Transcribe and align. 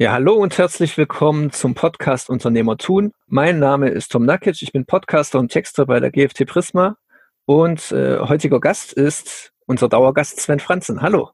Ja, 0.00 0.12
hallo 0.12 0.32
und 0.32 0.56
herzlich 0.56 0.96
willkommen 0.96 1.52
zum 1.52 1.74
Podcast 1.74 2.30
Unternehmer 2.30 2.78
tun. 2.78 3.12
Mein 3.26 3.58
Name 3.58 3.90
ist 3.90 4.10
Tom 4.10 4.24
Nakic, 4.24 4.62
ich 4.62 4.72
bin 4.72 4.86
Podcaster 4.86 5.38
und 5.38 5.52
Texter 5.52 5.84
bei 5.84 6.00
der 6.00 6.10
GFT 6.10 6.46
Prisma 6.46 6.96
und 7.44 7.92
äh, 7.92 8.18
heutiger 8.20 8.60
Gast 8.60 8.94
ist 8.94 9.52
unser 9.66 9.90
Dauergast 9.90 10.40
Sven 10.40 10.58
Franzen. 10.58 11.02
Hallo. 11.02 11.32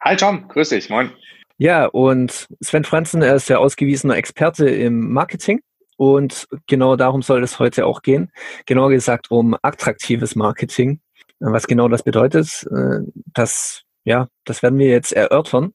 Hi 0.00 0.16
Tom, 0.16 0.48
grüß 0.48 0.70
dich, 0.70 0.88
moin. 0.88 1.10
Ja, 1.58 1.84
und 1.84 2.48
Sven 2.62 2.84
Franzen, 2.84 3.20
er 3.20 3.34
ist 3.34 3.50
ja 3.50 3.58
ausgewiesener 3.58 4.16
Experte 4.16 4.66
im 4.66 5.12
Marketing 5.12 5.60
und 5.98 6.48
genau 6.66 6.96
darum 6.96 7.20
soll 7.20 7.42
es 7.42 7.58
heute 7.58 7.84
auch 7.84 8.00
gehen. 8.00 8.32
Genauer 8.64 8.92
gesagt 8.92 9.30
um 9.30 9.58
attraktives 9.60 10.36
Marketing. 10.36 11.00
Was 11.38 11.66
genau 11.66 11.86
das 11.88 12.02
bedeutet, 12.02 12.66
äh, 12.70 13.00
das, 13.34 13.82
ja, 14.04 14.28
das 14.46 14.62
werden 14.62 14.78
wir 14.78 14.88
jetzt 14.88 15.12
erörtern. 15.12 15.74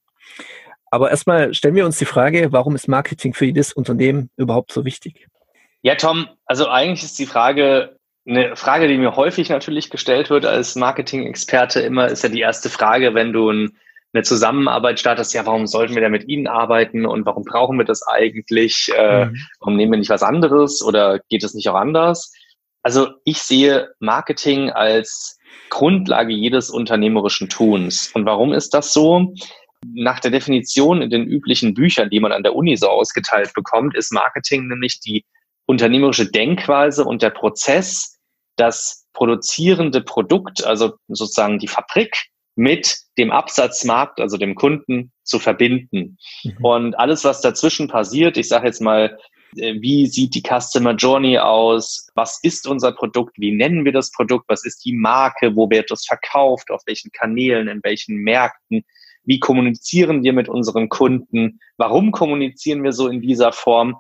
Aber 0.91 1.09
erstmal 1.09 1.53
stellen 1.53 1.75
wir 1.75 1.85
uns 1.85 1.97
die 1.97 2.05
Frage, 2.05 2.51
warum 2.51 2.75
ist 2.75 2.87
Marketing 2.87 3.33
für 3.33 3.45
jedes 3.45 3.71
Unternehmen 3.71 4.29
überhaupt 4.35 4.73
so 4.73 4.83
wichtig? 4.83 5.27
Ja, 5.81 5.95
Tom, 5.95 6.27
also 6.45 6.67
eigentlich 6.67 7.03
ist 7.03 7.17
die 7.17 7.25
Frage, 7.25 7.97
eine 8.27 8.55
Frage, 8.55 8.87
die 8.87 8.97
mir 8.97 9.15
häufig 9.15 9.49
natürlich 9.49 9.89
gestellt 9.89 10.29
wird 10.29 10.45
als 10.45 10.75
Marketing-Experte 10.75 11.79
immer, 11.79 12.07
ist 12.07 12.23
ja 12.23 12.29
die 12.29 12.41
erste 12.41 12.69
Frage, 12.69 13.15
wenn 13.15 13.33
du 13.33 13.49
ein, 13.49 13.77
eine 14.13 14.23
Zusammenarbeit 14.23 14.99
startest, 14.99 15.33
ja, 15.33 15.45
warum 15.45 15.65
sollten 15.65 15.95
wir 15.95 16.01
da 16.01 16.09
mit 16.09 16.27
Ihnen 16.27 16.47
arbeiten 16.47 17.05
und 17.05 17.25
warum 17.25 17.43
brauchen 17.45 17.77
wir 17.77 17.85
das 17.85 18.05
eigentlich? 18.05 18.91
Äh, 18.95 19.25
mhm. 19.25 19.37
Warum 19.59 19.77
nehmen 19.77 19.93
wir 19.93 19.99
nicht 19.99 20.09
was 20.09 20.23
anderes 20.23 20.83
oder 20.83 21.19
geht 21.29 21.43
es 21.43 21.53
nicht 21.53 21.69
auch 21.69 21.75
anders? 21.75 22.33
Also 22.83 23.07
ich 23.23 23.41
sehe 23.41 23.89
Marketing 23.99 24.69
als 24.71 25.39
Grundlage 25.69 26.33
jedes 26.33 26.69
unternehmerischen 26.69 27.47
Tuns. 27.47 28.11
Und 28.13 28.25
warum 28.25 28.51
ist 28.53 28.73
das 28.73 28.91
so? 28.91 29.33
Nach 29.85 30.19
der 30.19 30.31
Definition 30.31 31.01
in 31.01 31.09
den 31.09 31.25
üblichen 31.25 31.73
Büchern, 31.73 32.09
die 32.09 32.19
man 32.19 32.31
an 32.31 32.43
der 32.43 32.55
Uni 32.55 32.77
so 32.77 32.87
ausgeteilt 32.87 33.53
bekommt, 33.53 33.95
ist 33.95 34.13
Marketing 34.13 34.67
nämlich 34.67 34.99
die 34.99 35.25
unternehmerische 35.65 36.29
Denkweise 36.29 37.03
und 37.03 37.21
der 37.21 37.31
Prozess, 37.31 38.17
das 38.57 39.05
produzierende 39.13 40.01
Produkt, 40.01 40.63
also 40.63 40.93
sozusagen 41.07 41.59
die 41.59 41.67
Fabrik, 41.67 42.15
mit 42.55 42.97
dem 43.17 43.31
Absatzmarkt, 43.31 44.19
also 44.19 44.37
dem 44.37 44.55
Kunden, 44.55 45.11
zu 45.23 45.39
verbinden. 45.39 46.17
Mhm. 46.43 46.57
Und 46.61 46.99
alles, 46.99 47.23
was 47.23 47.41
dazwischen 47.41 47.87
passiert, 47.87 48.37
ich 48.37 48.49
sage 48.49 48.67
jetzt 48.67 48.81
mal, 48.81 49.17
äh, 49.55 49.75
wie 49.79 50.07
sieht 50.07 50.35
die 50.35 50.43
Customer 50.43 50.93
Journey 50.93 51.37
aus? 51.37 52.09
Was 52.15 52.39
ist 52.43 52.67
unser 52.67 52.91
Produkt? 52.91 53.37
Wie 53.37 53.51
nennen 53.51 53.85
wir 53.85 53.91
das 53.91 54.11
Produkt? 54.11 54.45
Was 54.47 54.65
ist 54.65 54.83
die 54.85 54.93
Marke? 54.93 55.55
Wo 55.55 55.69
wird 55.69 55.91
es 55.91 56.05
verkauft? 56.05 56.71
Auf 56.71 56.81
welchen 56.85 57.11
Kanälen? 57.11 57.67
In 57.67 57.81
welchen 57.83 58.17
Märkten? 58.17 58.83
Wie 59.23 59.39
kommunizieren 59.39 60.23
wir 60.23 60.33
mit 60.33 60.49
unseren 60.49 60.89
Kunden? 60.89 61.59
Warum 61.77 62.11
kommunizieren 62.11 62.83
wir 62.83 62.91
so 62.91 63.07
in 63.07 63.21
dieser 63.21 63.51
Form? 63.51 63.97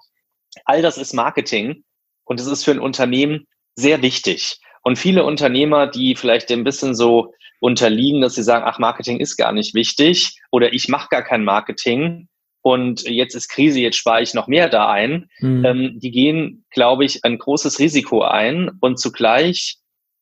All 0.65 0.81
das 0.81 0.97
ist 0.97 1.13
Marketing 1.13 1.83
und 2.25 2.39
es 2.39 2.47
ist 2.47 2.63
für 2.63 2.71
ein 2.71 2.79
Unternehmen 2.79 3.47
sehr 3.75 4.01
wichtig. 4.01 4.59
Und 4.83 4.97
viele 4.97 5.23
Unternehmer, 5.23 5.87
die 5.87 6.15
vielleicht 6.15 6.51
ein 6.51 6.63
bisschen 6.63 6.95
so 6.95 7.33
unterliegen, 7.59 8.21
dass 8.21 8.35
sie 8.35 8.43
sagen, 8.43 8.65
ach, 8.67 8.79
Marketing 8.79 9.19
ist 9.19 9.37
gar 9.37 9.51
nicht 9.51 9.75
wichtig 9.75 10.39
oder 10.51 10.73
ich 10.73 10.89
mache 10.89 11.09
gar 11.09 11.21
kein 11.21 11.43
Marketing 11.43 12.27
und 12.63 13.03
jetzt 13.03 13.35
ist 13.35 13.49
Krise, 13.49 13.79
jetzt 13.79 13.97
spare 13.97 14.21
ich 14.21 14.33
noch 14.33 14.47
mehr 14.47 14.69
da 14.69 14.89
ein, 14.89 15.29
mhm. 15.39 15.65
ähm, 15.65 15.99
die 15.99 16.11
gehen, 16.11 16.65
glaube 16.71 17.05
ich, 17.05 17.23
ein 17.23 17.37
großes 17.37 17.79
Risiko 17.79 18.23
ein 18.23 18.71
und 18.81 18.99
zugleich 18.99 19.77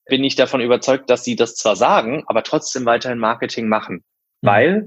bin 0.06 0.24
ich 0.24 0.36
davon 0.36 0.60
überzeugt, 0.62 1.10
dass 1.10 1.24
sie 1.24 1.36
das 1.36 1.56
zwar 1.56 1.76
sagen, 1.76 2.24
aber 2.28 2.44
trotzdem 2.44 2.86
weiterhin 2.86 3.20
Marketing 3.20 3.70
machen. 3.70 4.04
Mhm. 4.42 4.48
Weil 4.48 4.86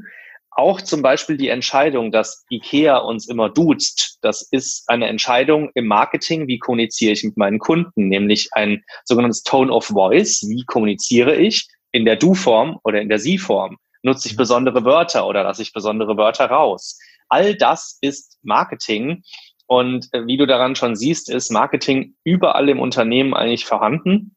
auch 0.55 0.81
zum 0.83 1.01
Beispiel 1.01 1.37
die 1.37 1.49
Entscheidung, 1.49 2.13
dass 2.13 2.45
IKEA 2.51 2.99
uns 2.99 3.27
immer 3.29 3.49
duzt, 3.49 4.19
das 4.21 4.43
ist 4.51 4.89
eine 4.89 5.07
Entscheidung 5.07 5.71
im 5.75 5.87
Marketing, 5.87 6.47
wie 6.47 6.59
kommuniziere 6.59 7.13
ich 7.13 7.25
mit 7.25 7.37
meinen 7.37 7.59
Kunden, 7.59 8.09
nämlich 8.09 8.51
ein 8.53 8.85
sogenanntes 9.05 9.43
Tone 9.45 9.73
of 9.73 9.87
Voice, 9.87 10.47
wie 10.49 10.65
kommuniziere 10.65 11.37
ich 11.37 11.69
in 11.91 12.05
der 12.05 12.17
Du-Form 12.17 12.79
oder 12.85 13.01
in 13.01 13.09
der 13.09 13.19
Sie-Form, 13.19 13.79
nutze 14.03 14.29
ich 14.29 14.35
mhm. 14.35 14.39
besondere 14.39 14.85
Wörter 14.85 15.27
oder 15.27 15.43
lasse 15.43 15.63
ich 15.63 15.73
besondere 15.73 16.17
Wörter 16.17 16.47
raus. 16.47 16.99
All 17.29 17.55
das 17.55 17.99
ist 18.03 18.39
Marketing 18.43 19.23
und 19.67 20.13
äh, 20.13 20.27
wie 20.27 20.37
du 20.37 20.47
daran 20.47 20.77
schon 20.77 20.97
siehst, 20.97 21.31
ist 21.31 21.51
Marketing 21.51 22.15
überall 22.25 22.69
im 22.69 22.79
Unternehmen 22.79 23.33
eigentlich 23.33 23.65
vorhanden 23.65 24.37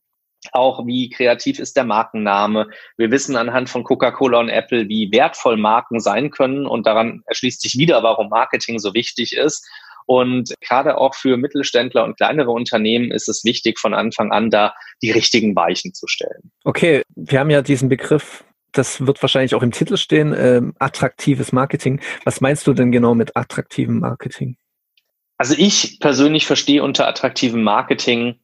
auch 0.53 0.85
wie 0.85 1.09
kreativ 1.09 1.59
ist 1.59 1.75
der 1.75 1.83
Markenname. 1.83 2.67
Wir 2.97 3.11
wissen 3.11 3.35
anhand 3.35 3.69
von 3.69 3.83
Coca-Cola 3.83 4.39
und 4.39 4.49
Apple, 4.49 4.87
wie 4.87 5.11
wertvoll 5.11 5.57
Marken 5.57 5.99
sein 5.99 6.31
können 6.31 6.65
und 6.65 6.85
daran 6.85 7.21
erschließt 7.25 7.61
sich 7.61 7.77
wieder, 7.77 8.03
warum 8.03 8.29
Marketing 8.29 8.79
so 8.79 8.93
wichtig 8.93 9.35
ist. 9.35 9.67
Und 10.05 10.53
gerade 10.61 10.97
auch 10.97 11.15
für 11.15 11.37
Mittelständler 11.37 12.03
und 12.03 12.17
kleinere 12.17 12.51
Unternehmen 12.51 13.11
ist 13.11 13.27
es 13.27 13.43
wichtig, 13.43 13.79
von 13.79 13.93
Anfang 13.93 14.31
an 14.31 14.49
da 14.49 14.73
die 15.01 15.11
richtigen 15.11 15.55
Weichen 15.55 15.93
zu 15.93 16.07
stellen. 16.07 16.51
Okay, 16.63 17.01
wir 17.15 17.39
haben 17.39 17.49
ja 17.49 17.61
diesen 17.61 17.89
Begriff, 17.89 18.43
das 18.71 19.05
wird 19.05 19.21
wahrscheinlich 19.21 19.55
auch 19.55 19.63
im 19.63 19.71
Titel 19.71 19.97
stehen, 19.97 20.33
äh, 20.33 20.61
attraktives 20.77 21.51
Marketing. 21.51 22.01
Was 22.23 22.39
meinst 22.39 22.67
du 22.67 22.73
denn 22.73 22.91
genau 22.91 23.15
mit 23.15 23.35
attraktivem 23.35 23.99
Marketing? 23.99 24.57
Also 25.37 25.55
ich 25.57 25.99
persönlich 25.99 26.45
verstehe 26.45 26.83
unter 26.83 27.07
attraktivem 27.07 27.63
Marketing, 27.63 28.39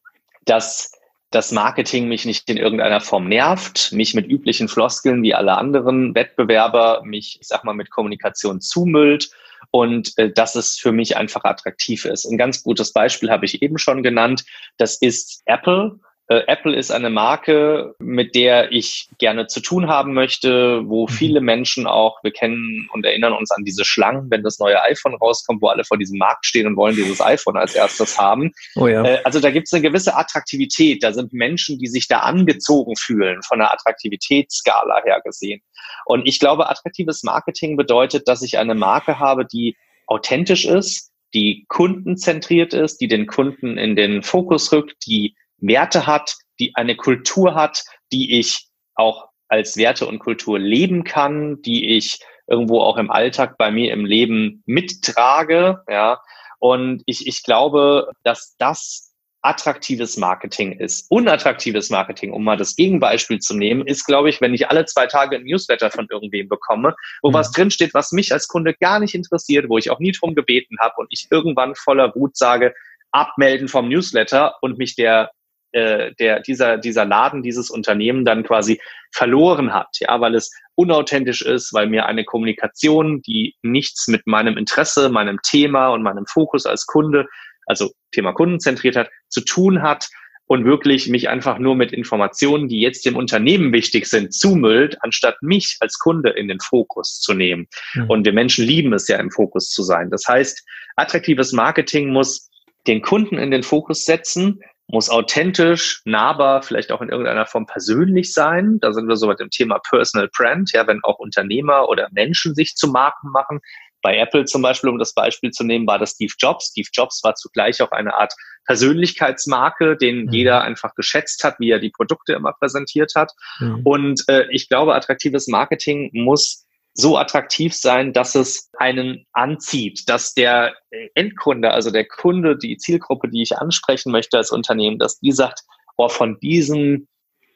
dass 0.45 0.91
das 1.31 1.51
Marketing 1.53 2.07
mich 2.07 2.25
nicht 2.25 2.49
in 2.49 2.57
irgendeiner 2.57 2.99
Form 2.99 3.27
nervt, 3.27 3.91
mich 3.93 4.13
mit 4.13 4.27
üblichen 4.27 4.67
Floskeln 4.67 5.23
wie 5.23 5.33
alle 5.33 5.57
anderen 5.57 6.13
Wettbewerber, 6.13 7.01
mich, 7.05 7.37
ich 7.39 7.47
sag 7.47 7.63
mal, 7.63 7.73
mit 7.73 7.89
Kommunikation 7.89 8.59
zumüllt 8.59 9.31
und 9.71 10.17
äh, 10.17 10.29
dass 10.29 10.55
es 10.55 10.77
für 10.77 10.91
mich 10.91 11.15
einfach 11.15 11.45
attraktiv 11.45 12.05
ist. 12.05 12.25
Ein 12.25 12.37
ganz 12.37 12.63
gutes 12.63 12.91
Beispiel 12.91 13.31
habe 13.31 13.45
ich 13.45 13.61
eben 13.61 13.77
schon 13.77 14.03
genannt. 14.03 14.43
Das 14.77 14.97
ist 14.97 15.41
Apple. 15.45 15.99
Äh, 16.31 16.45
Apple 16.47 16.73
ist 16.73 16.91
eine 16.91 17.09
Marke, 17.09 17.93
mit 17.99 18.35
der 18.35 18.71
ich 18.71 19.09
gerne 19.17 19.47
zu 19.47 19.59
tun 19.59 19.89
haben 19.89 20.13
möchte, 20.13 20.81
wo 20.85 21.05
mhm. 21.05 21.11
viele 21.11 21.41
Menschen 21.41 21.87
auch, 21.87 22.23
wir 22.23 22.31
kennen 22.31 22.87
und 22.93 23.05
erinnern 23.05 23.33
uns 23.33 23.51
an 23.51 23.65
diese 23.65 23.83
Schlangen, 23.83 24.31
wenn 24.31 24.41
das 24.41 24.57
neue 24.57 24.81
iPhone 24.81 25.15
rauskommt, 25.15 25.61
wo 25.61 25.67
alle 25.67 25.83
vor 25.83 25.97
diesem 25.97 26.17
Markt 26.17 26.45
stehen 26.45 26.67
und 26.67 26.77
wollen 26.77 26.95
dieses 26.95 27.19
iPhone 27.19 27.57
als 27.57 27.75
erstes 27.75 28.17
haben. 28.17 28.53
Oh 28.75 28.87
ja. 28.87 29.03
Äh, 29.03 29.19
also 29.25 29.41
da 29.41 29.51
gibt 29.51 29.67
es 29.67 29.73
eine 29.73 29.81
gewisse 29.81 30.15
Attraktivität. 30.15 31.03
Da 31.03 31.11
sind 31.11 31.33
Menschen, 31.33 31.79
die 31.79 31.87
sich 31.87 32.07
da 32.07 32.19
angezogen 32.19 32.95
fühlen, 32.95 33.41
von 33.43 33.59
der 33.59 33.73
Attraktivitätsskala 33.73 35.03
her 35.03 35.19
gesehen. 35.25 35.61
Und 36.05 36.25
ich 36.25 36.39
glaube, 36.39 36.69
attraktives 36.69 37.23
Marketing 37.23 37.75
bedeutet, 37.75 38.29
dass 38.29 38.41
ich 38.41 38.57
eine 38.57 38.75
Marke 38.75 39.19
habe, 39.19 39.45
die 39.45 39.75
authentisch 40.07 40.63
ist, 40.63 41.11
die 41.33 41.65
kundenzentriert 41.67 42.73
ist, 42.73 43.01
die 43.01 43.09
den 43.09 43.27
Kunden 43.27 43.77
in 43.77 43.97
den 43.97 44.23
Fokus 44.23 44.71
rückt, 44.71 44.95
die 45.05 45.35
Werte 45.61 46.07
hat, 46.07 46.35
die 46.59 46.75
eine 46.75 46.95
Kultur 46.95 47.55
hat, 47.55 47.83
die 48.11 48.39
ich 48.39 48.67
auch 48.95 49.29
als 49.47 49.77
Werte 49.77 50.07
und 50.07 50.19
Kultur 50.19 50.59
leben 50.59 51.03
kann, 51.03 51.61
die 51.61 51.95
ich 51.97 52.19
irgendwo 52.47 52.81
auch 52.81 52.97
im 52.97 53.11
Alltag 53.11 53.57
bei 53.57 53.71
mir 53.71 53.93
im 53.93 54.05
Leben 54.05 54.63
mittrage, 54.65 55.81
ja. 55.89 56.21
Und 56.59 57.01
ich, 57.05 57.25
ich 57.25 57.43
glaube, 57.43 58.11
dass 58.23 58.55
das 58.59 59.11
attraktives 59.41 60.17
Marketing 60.17 60.73
ist. 60.73 61.09
Unattraktives 61.09 61.89
Marketing, 61.89 62.31
um 62.31 62.43
mal 62.43 62.57
das 62.57 62.75
Gegenbeispiel 62.75 63.39
zu 63.39 63.57
nehmen, 63.57 63.87
ist, 63.87 64.05
glaube 64.05 64.29
ich, 64.29 64.39
wenn 64.39 64.53
ich 64.53 64.69
alle 64.69 64.85
zwei 64.85 65.07
Tage 65.07 65.37
ein 65.37 65.43
Newsletter 65.43 65.89
von 65.89 66.07
irgendwem 66.09 66.47
bekomme, 66.47 66.95
wo 67.23 67.29
mhm. 67.29 67.33
was 67.33 67.51
drinsteht, 67.51 67.93
was 67.93 68.11
mich 68.11 68.31
als 68.31 68.47
Kunde 68.47 68.75
gar 68.75 68.99
nicht 68.99 69.15
interessiert, 69.15 69.69
wo 69.69 69.77
ich 69.77 69.89
auch 69.89 69.99
nie 69.99 70.11
drum 70.11 70.35
gebeten 70.35 70.77
habe 70.79 70.93
und 70.97 71.07
ich 71.09 71.27
irgendwann 71.31 71.75
voller 71.75 72.13
Wut 72.15 72.37
sage, 72.37 72.75
abmelden 73.11 73.67
vom 73.67 73.89
Newsletter 73.89 74.55
und 74.61 74.77
mich 74.77 74.95
der 74.95 75.31
äh, 75.71 76.13
der, 76.19 76.41
dieser, 76.41 76.77
dieser 76.77 77.05
Laden, 77.05 77.43
dieses 77.43 77.69
Unternehmen 77.69 78.25
dann 78.25 78.43
quasi 78.43 78.79
verloren 79.11 79.73
hat, 79.73 79.89
ja, 79.99 80.19
weil 80.19 80.35
es 80.35 80.51
unauthentisch 80.75 81.41
ist, 81.41 81.73
weil 81.73 81.87
mir 81.87 82.05
eine 82.05 82.25
Kommunikation, 82.25 83.21
die 83.21 83.55
nichts 83.61 84.07
mit 84.07 84.25
meinem 84.27 84.57
Interesse, 84.57 85.09
meinem 85.09 85.39
Thema 85.43 85.89
und 85.89 86.03
meinem 86.03 86.25
Fokus 86.25 86.65
als 86.65 86.85
Kunde, 86.85 87.27
also 87.65 87.91
Thema 88.11 88.33
kundenzentriert 88.33 88.95
hat, 88.95 89.09
zu 89.29 89.41
tun 89.41 89.81
hat 89.81 90.09
und 90.51 90.65
wirklich 90.65 91.07
mich 91.07 91.29
einfach 91.29 91.59
nur 91.59 91.75
mit 91.75 91.93
Informationen, 91.93 92.67
die 92.67 92.81
jetzt 92.81 93.05
dem 93.05 93.15
Unternehmen 93.15 93.71
wichtig 93.71 94.05
sind, 94.07 94.33
zumüllt, 94.33 94.97
anstatt 95.01 95.41
mich 95.41 95.77
als 95.79 95.97
Kunde 95.97 96.31
in 96.31 96.49
den 96.49 96.59
Fokus 96.59 97.21
zu 97.21 97.33
nehmen. 97.33 97.67
Mhm. 97.93 98.09
Und 98.09 98.25
wir 98.25 98.33
Menschen 98.33 98.65
lieben 98.65 98.91
es 98.91 99.07
ja, 99.07 99.17
im 99.17 99.31
Fokus 99.31 99.69
zu 99.69 99.81
sein. 99.81 100.09
Das 100.09 100.27
heißt, 100.27 100.67
attraktives 100.97 101.53
Marketing 101.53 102.11
muss 102.11 102.49
den 102.85 103.01
Kunden 103.01 103.37
in 103.37 103.51
den 103.51 103.63
Fokus 103.63 104.03
setzen, 104.03 104.59
muss 104.91 105.09
authentisch, 105.09 106.01
nahbar, 106.05 106.63
vielleicht 106.63 106.91
auch 106.91 107.01
in 107.01 107.09
irgendeiner 107.09 107.45
Form 107.45 107.65
persönlich 107.65 108.33
sein. 108.33 108.77
Da 108.81 108.91
sind 108.91 109.07
wir 109.07 109.15
so 109.15 109.27
mit 109.27 109.39
dem 109.39 109.49
Thema 109.49 109.79
Personal 109.79 110.29
Brand, 110.35 110.71
ja, 110.73 110.85
wenn 110.85 110.99
auch 111.03 111.17
Unternehmer 111.19 111.87
oder 111.87 112.09
Menschen 112.11 112.55
sich 112.55 112.75
zu 112.75 112.87
Marken 112.87 113.29
machen. 113.31 113.59
Bei 114.01 114.17
Apple 114.17 114.45
zum 114.45 114.61
Beispiel, 114.61 114.89
um 114.89 114.97
das 114.97 115.13
Beispiel 115.13 115.51
zu 115.51 115.63
nehmen, 115.63 115.87
war 115.87 115.99
das 115.99 116.11
Steve 116.11 116.33
Jobs. 116.37 116.71
Steve 116.71 116.89
Jobs 116.91 117.23
war 117.23 117.35
zugleich 117.35 117.81
auch 117.81 117.91
eine 117.91 118.15
Art 118.15 118.33
Persönlichkeitsmarke, 118.65 119.95
den 119.95 120.25
mhm. 120.25 120.31
jeder 120.31 120.61
einfach 120.61 120.95
geschätzt 120.95 121.43
hat, 121.43 121.59
wie 121.59 121.69
er 121.69 121.79
die 121.79 121.91
Produkte 121.91 122.33
immer 122.33 122.53
präsentiert 122.53 123.13
hat. 123.15 123.31
Mhm. 123.59 123.81
Und 123.83 124.23
äh, 124.27 124.45
ich 124.49 124.67
glaube, 124.67 124.95
attraktives 124.95 125.47
Marketing 125.47 126.09
muss 126.13 126.65
so 126.93 127.17
attraktiv 127.17 127.73
sein, 127.73 128.13
dass 128.13 128.35
es 128.35 128.69
einen 128.77 129.25
anzieht, 129.33 130.09
dass 130.09 130.33
der 130.33 130.75
Endkunde, 131.15 131.71
also 131.71 131.91
der 131.91 132.05
Kunde, 132.05 132.57
die 132.57 132.77
Zielgruppe, 132.77 133.29
die 133.29 133.43
ich 133.43 133.57
ansprechen 133.57 134.11
möchte 134.11 134.37
als 134.37 134.51
Unternehmen, 134.51 134.99
dass 134.99 135.19
die 135.19 135.31
sagt, 135.31 135.61
oh, 135.97 136.09
von 136.09 136.39
diesem 136.39 137.07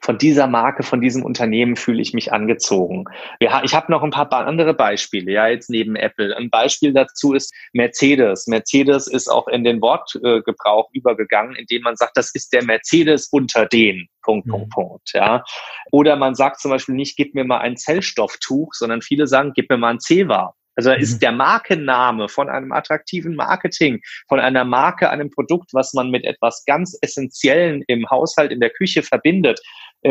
von 0.05 0.19
dieser 0.19 0.45
Marke, 0.45 0.83
von 0.83 1.01
diesem 1.01 1.23
Unternehmen 1.23 1.75
fühle 1.75 1.99
ich 1.99 2.13
mich 2.13 2.31
angezogen. 2.31 3.05
ich 3.39 3.73
habe 3.73 3.91
noch 3.91 4.03
ein 4.03 4.11
paar 4.11 4.31
andere 4.31 4.75
Beispiele, 4.75 5.31
ja, 5.31 5.47
jetzt 5.47 5.71
neben 5.71 5.95
Apple. 5.95 6.37
Ein 6.37 6.51
Beispiel 6.51 6.93
dazu 6.93 7.33
ist 7.33 7.51
Mercedes. 7.73 8.45
Mercedes 8.45 9.07
ist 9.07 9.27
auch 9.27 9.47
in 9.47 9.63
den 9.63 9.81
Wortgebrauch 9.81 10.91
übergegangen, 10.93 11.55
indem 11.55 11.81
man 11.81 11.95
sagt, 11.95 12.17
das 12.17 12.29
ist 12.35 12.53
der 12.53 12.63
Mercedes 12.63 13.29
unter 13.31 13.65
den. 13.65 14.07
Punkt, 14.21 14.47
Punkt, 14.47 14.67
mhm. 14.67 14.69
Punkt, 14.69 15.11
ja. 15.13 15.43
Oder 15.91 16.15
man 16.15 16.35
sagt 16.35 16.59
zum 16.59 16.69
Beispiel 16.69 16.95
nicht, 16.95 17.17
gib 17.17 17.33
mir 17.33 17.43
mal 17.43 17.59
ein 17.59 17.75
Zellstofftuch, 17.75 18.73
sondern 18.73 19.01
viele 19.01 19.25
sagen, 19.25 19.53
gib 19.55 19.71
mir 19.71 19.77
mal 19.77 19.89
ein 19.89 19.99
Zewa. 19.99 20.53
Also 20.75 20.89
da 20.89 20.95
ist 20.95 21.15
mhm. 21.15 21.19
der 21.19 21.31
Markenname 21.31 22.29
von 22.29 22.49
einem 22.49 22.71
attraktiven 22.71 23.35
Marketing, 23.35 24.01
von 24.27 24.39
einer 24.39 24.65
Marke, 24.65 25.09
einem 25.09 25.29
Produkt, 25.29 25.73
was 25.73 25.93
man 25.93 26.11
mit 26.11 26.25
etwas 26.25 26.63
ganz 26.65 26.97
Essentiellen 27.01 27.83
im 27.87 28.09
Haushalt, 28.09 28.51
in 28.51 28.59
der 28.59 28.69
Küche 28.69 29.01
verbindet, 29.01 29.59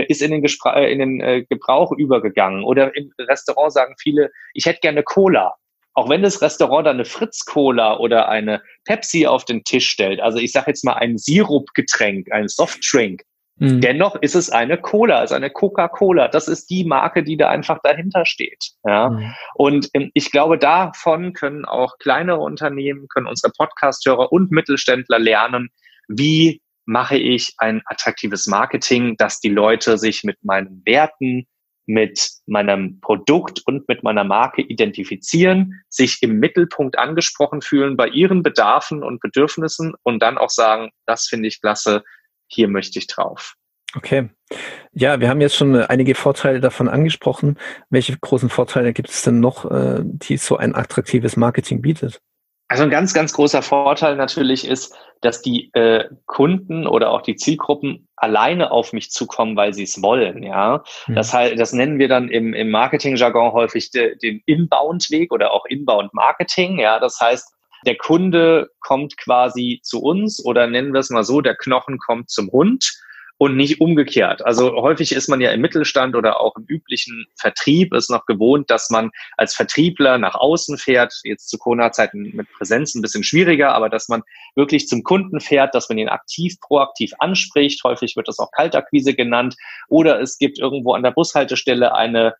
ist 0.02 0.22
in 0.22 0.30
den, 0.30 0.42
Gespr 0.42 0.76
äh, 0.76 0.92
in 0.92 0.98
den 0.98 1.20
äh, 1.20 1.44
Gebrauch 1.44 1.92
übergegangen. 1.92 2.64
Oder 2.64 2.94
im 2.96 3.12
Restaurant 3.18 3.72
sagen 3.72 3.94
viele, 3.98 4.30
ich 4.54 4.66
hätte 4.66 4.80
gerne 4.80 5.02
Cola. 5.02 5.54
Auch 5.94 6.08
wenn 6.08 6.22
das 6.22 6.42
Restaurant 6.42 6.86
dann 6.86 6.96
eine 6.96 7.04
Fritz-Cola 7.04 7.98
oder 7.98 8.28
eine 8.28 8.62
Pepsi 8.84 9.26
auf 9.26 9.44
den 9.44 9.62
Tisch 9.62 9.88
stellt, 9.88 10.20
also 10.20 10.38
ich 10.38 10.50
sage 10.50 10.70
jetzt 10.72 10.84
mal 10.84 10.94
ein 10.94 11.18
Sirupgetränk, 11.18 12.32
ein 12.32 12.48
Softdrink, 12.48 13.22
Mhm. 13.56 13.80
Dennoch 13.80 14.16
ist 14.16 14.34
es 14.34 14.50
eine 14.50 14.78
Cola, 14.78 15.18
also 15.18 15.34
eine 15.34 15.50
Coca-Cola. 15.50 16.28
Das 16.28 16.48
ist 16.48 16.70
die 16.70 16.84
Marke, 16.84 17.22
die 17.22 17.36
da 17.36 17.50
einfach 17.50 17.78
dahinter 17.82 18.26
steht. 18.26 18.72
Ja. 18.84 19.10
Mhm. 19.10 19.34
Und 19.54 19.90
ähm, 19.94 20.10
ich 20.14 20.30
glaube, 20.30 20.58
davon 20.58 21.32
können 21.32 21.64
auch 21.64 21.98
kleinere 21.98 22.40
Unternehmen, 22.40 23.06
können 23.08 23.26
unsere 23.26 23.52
Podcasthörer 23.56 24.32
und 24.32 24.50
Mittelständler 24.50 25.18
lernen, 25.18 25.68
wie 26.08 26.60
mache 26.86 27.16
ich 27.16 27.54
ein 27.58 27.82
attraktives 27.86 28.46
Marketing, 28.46 29.16
dass 29.16 29.40
die 29.40 29.48
Leute 29.48 29.98
sich 29.98 30.24
mit 30.24 30.42
meinen 30.42 30.82
Werten, 30.84 31.46
mit 31.86 32.30
meinem 32.46 33.00
Produkt 33.00 33.60
und 33.66 33.88
mit 33.88 34.02
meiner 34.02 34.24
Marke 34.24 34.62
identifizieren, 34.62 35.82
sich 35.88 36.22
im 36.22 36.38
Mittelpunkt 36.38 36.98
angesprochen 36.98 37.60
fühlen 37.60 37.96
bei 37.96 38.08
ihren 38.08 38.42
Bedarfen 38.42 39.02
und 39.02 39.20
Bedürfnissen 39.20 39.94
und 40.02 40.22
dann 40.22 40.38
auch 40.38 40.50
sagen, 40.50 40.90
das 41.06 41.26
finde 41.26 41.48
ich 41.48 41.60
klasse, 41.60 42.02
hier 42.46 42.68
möchte 42.68 42.98
ich 42.98 43.06
drauf. 43.06 43.54
Okay. 43.96 44.28
Ja, 44.92 45.20
wir 45.20 45.28
haben 45.28 45.40
jetzt 45.40 45.56
schon 45.56 45.76
einige 45.76 46.14
Vorteile 46.14 46.60
davon 46.60 46.88
angesprochen. 46.88 47.58
Welche 47.90 48.16
großen 48.18 48.48
Vorteile 48.48 48.92
gibt 48.92 49.10
es 49.10 49.22
denn 49.22 49.40
noch, 49.40 49.70
äh, 49.70 50.00
die 50.02 50.36
so 50.36 50.56
ein 50.56 50.74
attraktives 50.74 51.36
Marketing 51.36 51.80
bietet? 51.80 52.20
Also 52.68 52.82
ein 52.82 52.90
ganz, 52.90 53.12
ganz 53.12 53.32
großer 53.32 53.62
Vorteil 53.62 54.16
natürlich 54.16 54.66
ist, 54.66 54.94
dass 55.20 55.42
die 55.42 55.70
äh, 55.74 56.08
Kunden 56.26 56.86
oder 56.86 57.10
auch 57.10 57.22
die 57.22 57.36
Zielgruppen 57.36 58.08
alleine 58.16 58.70
auf 58.70 58.92
mich 58.92 59.10
zukommen, 59.10 59.56
weil 59.56 59.74
sie 59.74 59.84
es 59.84 60.02
wollen. 60.02 60.42
Ja, 60.42 60.82
mhm. 61.06 61.14
das 61.14 61.32
heißt, 61.32 61.58
das 61.58 61.72
nennen 61.72 61.98
wir 61.98 62.08
dann 62.08 62.28
im, 62.28 62.54
im 62.54 62.70
Marketing-Jargon 62.70 63.52
häufig 63.52 63.90
de, 63.90 64.16
den 64.18 64.42
Inbound-Weg 64.46 65.32
oder 65.32 65.52
auch 65.52 65.66
Inbound-Marketing. 65.66 66.78
Ja, 66.78 66.98
das 66.98 67.20
heißt, 67.20 67.54
der 67.86 67.96
Kunde 67.96 68.70
kommt 68.80 69.16
quasi 69.18 69.80
zu 69.82 70.00
uns 70.00 70.42
oder 70.44 70.66
nennen 70.66 70.92
wir 70.92 71.00
es 71.00 71.10
mal 71.10 71.24
so, 71.24 71.40
der 71.40 71.56
Knochen 71.56 71.98
kommt 71.98 72.30
zum 72.30 72.50
Hund 72.50 72.92
und 73.36 73.56
nicht 73.56 73.80
umgekehrt. 73.80 74.44
Also 74.44 74.74
häufig 74.76 75.12
ist 75.12 75.28
man 75.28 75.40
ja 75.40 75.50
im 75.50 75.60
Mittelstand 75.60 76.14
oder 76.14 76.40
auch 76.40 76.54
im 76.56 76.64
üblichen 76.68 77.26
Vertrieb 77.36 77.92
ist 77.92 78.10
noch 78.10 78.26
gewohnt, 78.26 78.70
dass 78.70 78.90
man 78.90 79.10
als 79.36 79.54
Vertriebler 79.54 80.18
nach 80.18 80.34
außen 80.34 80.78
fährt. 80.78 81.12
Jetzt 81.24 81.48
zu 81.48 81.58
Corona-Zeiten 81.58 82.30
mit 82.34 82.50
Präsenz 82.52 82.94
ein 82.94 83.02
bisschen 83.02 83.24
schwieriger, 83.24 83.74
aber 83.74 83.88
dass 83.88 84.08
man 84.08 84.22
wirklich 84.54 84.86
zum 84.86 85.02
Kunden 85.02 85.40
fährt, 85.40 85.74
dass 85.74 85.88
man 85.88 85.98
ihn 85.98 86.08
aktiv, 86.08 86.60
proaktiv 86.60 87.12
anspricht. 87.18 87.82
Häufig 87.82 88.14
wird 88.16 88.28
das 88.28 88.38
auch 88.38 88.52
Kaltakquise 88.52 89.14
genannt. 89.14 89.56
Oder 89.88 90.20
es 90.20 90.38
gibt 90.38 90.58
irgendwo 90.58 90.94
an 90.94 91.02
der 91.02 91.10
Bushaltestelle 91.10 91.94
eine 91.94 92.34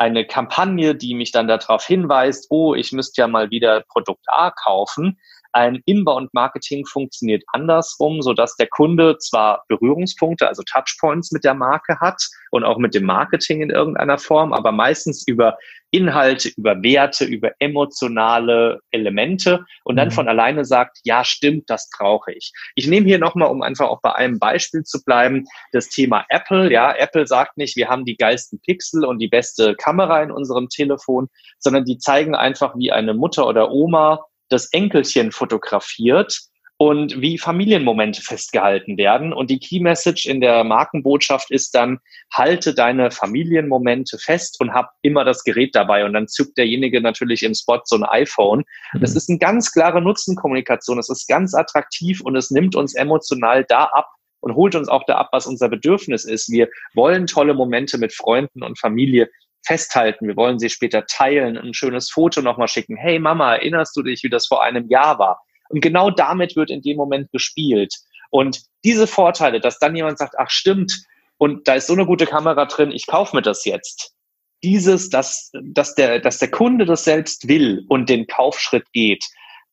eine 0.00 0.24
Kampagne, 0.24 0.94
die 0.94 1.12
mich 1.12 1.30
dann 1.30 1.46
darauf 1.46 1.84
hinweist, 1.84 2.46
oh, 2.48 2.74
ich 2.74 2.90
müsste 2.90 3.20
ja 3.20 3.28
mal 3.28 3.50
wieder 3.50 3.84
Produkt 3.86 4.24
A 4.28 4.50
kaufen. 4.50 5.20
Ein 5.52 5.82
Inbound-Marketing 5.84 6.86
funktioniert 6.86 7.42
andersrum, 7.48 8.22
so 8.22 8.34
dass 8.34 8.56
der 8.56 8.68
Kunde 8.68 9.18
zwar 9.18 9.64
Berührungspunkte, 9.68 10.48
also 10.48 10.62
Touchpoints 10.62 11.32
mit 11.32 11.44
der 11.44 11.54
Marke 11.54 11.98
hat 12.00 12.22
und 12.50 12.64
auch 12.64 12.78
mit 12.78 12.94
dem 12.94 13.04
Marketing 13.04 13.62
in 13.62 13.70
irgendeiner 13.70 14.18
Form, 14.18 14.52
aber 14.52 14.72
meistens 14.72 15.26
über 15.26 15.56
Inhalte, 15.92 16.50
über 16.56 16.82
Werte, 16.82 17.24
über 17.24 17.52
emotionale 17.58 18.80
Elemente 18.90 19.64
und 19.84 19.96
dann 19.96 20.08
mhm. 20.08 20.12
von 20.12 20.28
alleine 20.28 20.64
sagt, 20.64 20.98
ja, 21.04 21.24
stimmt, 21.24 21.68
das 21.68 21.90
brauche 21.96 22.32
ich. 22.32 22.52
Ich 22.76 22.86
nehme 22.86 23.06
hier 23.06 23.18
nochmal, 23.18 23.50
um 23.50 23.62
einfach 23.62 23.88
auch 23.88 24.00
bei 24.00 24.12
einem 24.14 24.38
Beispiel 24.38 24.84
zu 24.84 25.02
bleiben, 25.04 25.46
das 25.72 25.88
Thema 25.88 26.24
Apple. 26.28 26.70
Ja, 26.72 26.94
Apple 26.94 27.26
sagt 27.26 27.56
nicht, 27.56 27.76
wir 27.76 27.88
haben 27.88 28.04
die 28.04 28.16
geilsten 28.16 28.60
Pixel 28.60 29.04
und 29.04 29.18
die 29.18 29.28
beste 29.28 29.74
Kamera 29.74 30.22
in 30.22 30.30
unserem 30.30 30.68
Telefon, 30.68 31.28
sondern 31.58 31.84
die 31.84 31.98
zeigen 31.98 32.34
einfach, 32.34 32.76
wie 32.76 32.92
eine 32.92 33.14
Mutter 33.14 33.46
oder 33.46 33.72
Oma 33.72 34.24
das 34.50 34.72
Enkelchen 34.72 35.32
fotografiert 35.32 36.40
und 36.76 37.20
wie 37.20 37.36
Familienmomente 37.36 38.22
festgehalten 38.22 38.96
werden. 38.96 39.34
Und 39.34 39.50
die 39.50 39.58
Key 39.58 39.80
Message 39.80 40.24
in 40.24 40.40
der 40.40 40.64
Markenbotschaft 40.64 41.50
ist 41.50 41.74
dann, 41.74 41.98
halte 42.32 42.74
deine 42.74 43.10
Familienmomente 43.10 44.16
fest 44.18 44.56
und 44.60 44.72
hab 44.72 44.92
immer 45.02 45.24
das 45.24 45.44
Gerät 45.44 45.74
dabei. 45.74 46.06
Und 46.06 46.14
dann 46.14 46.26
zückt 46.26 46.56
derjenige 46.56 47.02
natürlich 47.02 47.42
im 47.42 47.54
Spot 47.54 47.80
so 47.84 47.96
ein 47.96 48.04
iPhone. 48.04 48.64
Mhm. 48.94 49.00
Das 49.00 49.14
ist 49.14 49.28
eine 49.28 49.38
ganz 49.38 49.72
klare 49.72 50.00
Nutzenkommunikation. 50.00 50.98
Es 50.98 51.10
ist 51.10 51.28
ganz 51.28 51.54
attraktiv 51.54 52.22
und 52.22 52.34
es 52.34 52.50
nimmt 52.50 52.74
uns 52.74 52.94
emotional 52.94 53.64
da 53.64 53.84
ab, 53.84 54.08
und 54.40 54.54
holt 54.54 54.74
uns 54.74 54.88
auch 54.88 55.04
da 55.06 55.16
ab, 55.16 55.28
was 55.32 55.46
unser 55.46 55.68
Bedürfnis 55.68 56.24
ist. 56.24 56.50
Wir 56.50 56.68
wollen 56.94 57.26
tolle 57.26 57.54
Momente 57.54 57.98
mit 57.98 58.14
Freunden 58.14 58.62
und 58.62 58.78
Familie 58.78 59.28
festhalten. 59.62 60.26
Wir 60.26 60.36
wollen 60.36 60.58
sie 60.58 60.70
später 60.70 61.06
teilen, 61.06 61.56
ein 61.56 61.74
schönes 61.74 62.10
Foto 62.10 62.42
nochmal 62.42 62.68
schicken. 62.68 62.96
Hey 62.96 63.18
Mama, 63.18 63.54
erinnerst 63.54 63.96
du 63.96 64.02
dich, 64.02 64.22
wie 64.22 64.30
das 64.30 64.46
vor 64.46 64.62
einem 64.62 64.88
Jahr 64.88 65.18
war? 65.18 65.40
Und 65.68 65.80
genau 65.80 66.10
damit 66.10 66.56
wird 66.56 66.70
in 66.70 66.82
dem 66.82 66.96
Moment 66.96 67.30
gespielt. 67.30 67.94
Und 68.30 68.62
diese 68.84 69.06
Vorteile, 69.06 69.60
dass 69.60 69.78
dann 69.78 69.96
jemand 69.96 70.18
sagt, 70.18 70.34
ach 70.38 70.50
stimmt, 70.50 71.04
und 71.38 71.66
da 71.66 71.74
ist 71.74 71.86
so 71.86 71.94
eine 71.94 72.06
gute 72.06 72.26
Kamera 72.26 72.66
drin, 72.66 72.92
ich 72.92 73.06
kaufe 73.06 73.34
mir 73.34 73.42
das 73.42 73.64
jetzt. 73.64 74.14
Dieses, 74.62 75.08
dass, 75.08 75.50
dass, 75.62 75.94
der, 75.94 76.20
dass 76.20 76.38
der 76.38 76.50
Kunde 76.50 76.84
das 76.84 77.04
selbst 77.04 77.48
will 77.48 77.84
und 77.88 78.10
den 78.10 78.26
Kaufschritt 78.26 78.92
geht, 78.92 79.24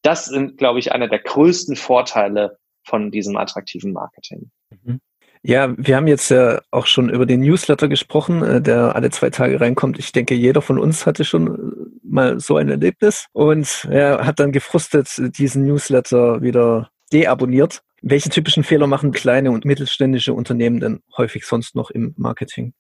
das 0.02 0.26
sind, 0.26 0.58
glaube 0.58 0.80
ich, 0.80 0.94
einer 0.94 1.10
der 1.10 1.20
größten 1.20 1.76
Vorteile 1.76 2.58
von 2.86 3.12
diesem 3.12 3.36
attraktiven 3.36 3.92
Marketing. 3.92 4.50
Mhm. 4.70 5.02
Ja, 5.44 5.74
wir 5.78 5.96
haben 5.96 6.08
jetzt 6.08 6.30
ja 6.30 6.62
auch 6.72 6.86
schon 6.86 7.10
über 7.10 7.26
den 7.26 7.42
Newsletter 7.42 7.88
gesprochen, 7.88 8.44
äh, 8.44 8.62
der 8.62 8.96
alle 8.96 9.10
zwei 9.10 9.30
Tage 9.30 9.60
reinkommt. 9.60 10.00
Ich 10.00 10.12
denke, 10.12 10.36
jeder 10.36 10.62
von 10.62 10.80
uns 10.80 11.06
hatte 11.06 11.26
schon 11.26 11.48
äh, 11.48 12.08
mal 12.08 12.40
so 12.40 12.58
ein 12.58 12.70
Erlebnis 12.70 13.28
und 13.34 13.88
er 13.90 14.26
hat 14.26 14.40
dann 14.40 14.52
gefrustet 14.52 15.10
diesen 15.38 15.66
Newsletter 15.66 16.42
wieder 16.42 16.90
deabonniert. 17.14 17.82
Welche 18.02 18.30
typischen 18.30 18.64
Fehler 18.64 18.88
machen 18.88 19.12
kleine 19.12 19.52
und 19.52 19.66
mittelständische 19.66 20.34
Unternehmen 20.34 20.80
denn 20.80 21.02
häufig 21.18 21.46
sonst 21.46 21.76
noch 21.76 21.90
im 21.90 22.14
Marketing? 22.18 22.74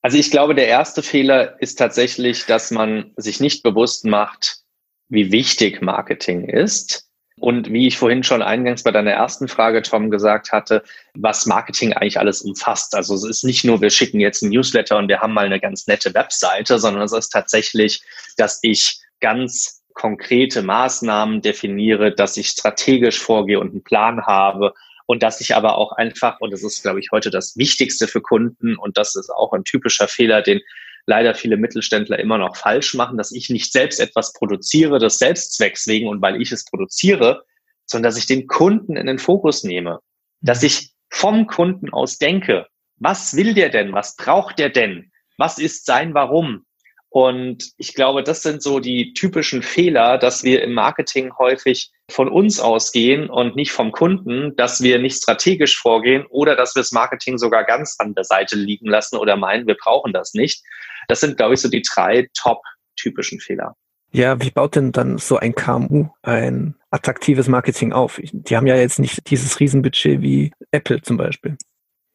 Also 0.00 0.18
ich 0.18 0.30
glaube, 0.30 0.54
der 0.54 0.66
erste 0.66 1.02
Fehler 1.02 1.60
ist 1.60 1.76
tatsächlich, 1.76 2.46
dass 2.46 2.70
man 2.70 3.12
sich 3.16 3.40
nicht 3.40 3.62
bewusst 3.62 4.04
macht, 4.04 4.62
wie 5.08 5.30
wichtig 5.30 5.82
Marketing 5.82 6.44
ist 6.44 7.11
und 7.42 7.72
wie 7.72 7.88
ich 7.88 7.98
vorhin 7.98 8.22
schon 8.22 8.40
eingangs 8.40 8.84
bei 8.84 8.92
deiner 8.92 9.10
ersten 9.10 9.48
Frage, 9.48 9.82
Tom, 9.82 10.10
gesagt 10.10 10.52
hatte, 10.52 10.84
was 11.14 11.44
Marketing 11.44 11.92
eigentlich 11.92 12.20
alles 12.20 12.42
umfasst. 12.42 12.94
Also 12.94 13.16
es 13.16 13.24
ist 13.24 13.42
nicht 13.42 13.64
nur, 13.64 13.80
wir 13.80 13.90
schicken 13.90 14.20
jetzt 14.20 14.42
ein 14.42 14.50
Newsletter 14.50 14.96
und 14.96 15.08
wir 15.08 15.18
haben 15.18 15.34
mal 15.34 15.46
eine 15.46 15.58
ganz 15.58 15.88
nette 15.88 16.14
Webseite, 16.14 16.78
sondern 16.78 17.02
es 17.02 17.12
ist 17.12 17.30
tatsächlich, 17.30 18.04
dass 18.36 18.60
ich 18.62 19.00
ganz 19.18 19.82
konkrete 19.92 20.62
Maßnahmen 20.62 21.42
definiere, 21.42 22.14
dass 22.14 22.36
ich 22.36 22.46
strategisch 22.46 23.18
vorgehe 23.18 23.58
und 23.58 23.72
einen 23.72 23.82
Plan 23.82 24.24
habe 24.24 24.72
und 25.06 25.24
dass 25.24 25.40
ich 25.40 25.56
aber 25.56 25.78
auch 25.78 25.90
einfach, 25.90 26.38
und 26.38 26.52
das 26.52 26.62
ist, 26.62 26.82
glaube 26.82 27.00
ich, 27.00 27.08
heute 27.10 27.30
das 27.30 27.56
Wichtigste 27.56 28.06
für 28.06 28.20
Kunden 28.20 28.76
und 28.76 28.96
das 28.96 29.16
ist 29.16 29.30
auch 29.30 29.52
ein 29.52 29.64
typischer 29.64 30.06
Fehler, 30.06 30.42
den 30.42 30.60
leider 31.06 31.34
viele 31.34 31.56
Mittelständler 31.56 32.18
immer 32.18 32.38
noch 32.38 32.56
falsch 32.56 32.94
machen, 32.94 33.18
dass 33.18 33.32
ich 33.32 33.50
nicht 33.50 33.72
selbst 33.72 34.00
etwas 34.00 34.32
produziere, 34.32 34.98
des 34.98 35.18
Selbstzwecks 35.18 35.86
wegen 35.86 36.08
und 36.08 36.22
weil 36.22 36.40
ich 36.40 36.52
es 36.52 36.64
produziere, 36.64 37.44
sondern 37.86 38.10
dass 38.10 38.18
ich 38.18 38.26
den 38.26 38.46
Kunden 38.46 38.96
in 38.96 39.06
den 39.06 39.18
Fokus 39.18 39.64
nehme, 39.64 40.00
dass 40.40 40.62
ich 40.62 40.92
vom 41.10 41.46
Kunden 41.46 41.92
aus 41.92 42.18
denke, 42.18 42.66
was 42.96 43.36
will 43.36 43.54
der 43.54 43.68
denn, 43.68 43.92
was 43.92 44.16
braucht 44.16 44.58
der 44.58 44.70
denn, 44.70 45.10
was 45.36 45.58
ist 45.58 45.86
sein 45.86 46.14
Warum? 46.14 46.64
Und 47.08 47.72
ich 47.76 47.94
glaube, 47.94 48.22
das 48.22 48.42
sind 48.42 48.62
so 48.62 48.80
die 48.80 49.12
typischen 49.12 49.62
Fehler, 49.62 50.16
dass 50.16 50.44
wir 50.44 50.62
im 50.62 50.72
Marketing 50.72 51.36
häufig 51.36 51.90
von 52.12 52.28
uns 52.28 52.60
ausgehen 52.60 53.28
und 53.30 53.56
nicht 53.56 53.72
vom 53.72 53.92
Kunden, 53.92 54.54
dass 54.56 54.82
wir 54.82 54.98
nicht 54.98 55.16
strategisch 55.16 55.78
vorgehen 55.78 56.26
oder 56.28 56.56
dass 56.56 56.74
wir 56.74 56.80
das 56.80 56.92
Marketing 56.92 57.38
sogar 57.38 57.64
ganz 57.64 57.96
an 57.98 58.14
der 58.14 58.24
Seite 58.24 58.56
liegen 58.56 58.88
lassen 58.88 59.16
oder 59.16 59.36
meinen, 59.36 59.66
wir 59.66 59.76
brauchen 59.76 60.12
das 60.12 60.34
nicht. 60.34 60.62
Das 61.08 61.20
sind, 61.20 61.36
glaube 61.36 61.54
ich, 61.54 61.60
so 61.60 61.68
die 61.68 61.82
drei 61.82 62.28
Top 62.34 62.62
typischen 62.96 63.40
Fehler. 63.40 63.74
Ja, 64.12 64.40
wie 64.42 64.50
baut 64.50 64.76
denn 64.76 64.92
dann 64.92 65.16
so 65.16 65.38
ein 65.38 65.54
KMU 65.54 66.08
ein 66.20 66.74
attraktives 66.90 67.48
Marketing 67.48 67.92
auf? 67.92 68.20
Die 68.22 68.56
haben 68.56 68.66
ja 68.66 68.76
jetzt 68.76 68.98
nicht 68.98 69.30
dieses 69.30 69.58
Riesenbudget 69.58 70.20
wie 70.20 70.52
Apple 70.70 71.00
zum 71.00 71.16
Beispiel. 71.16 71.56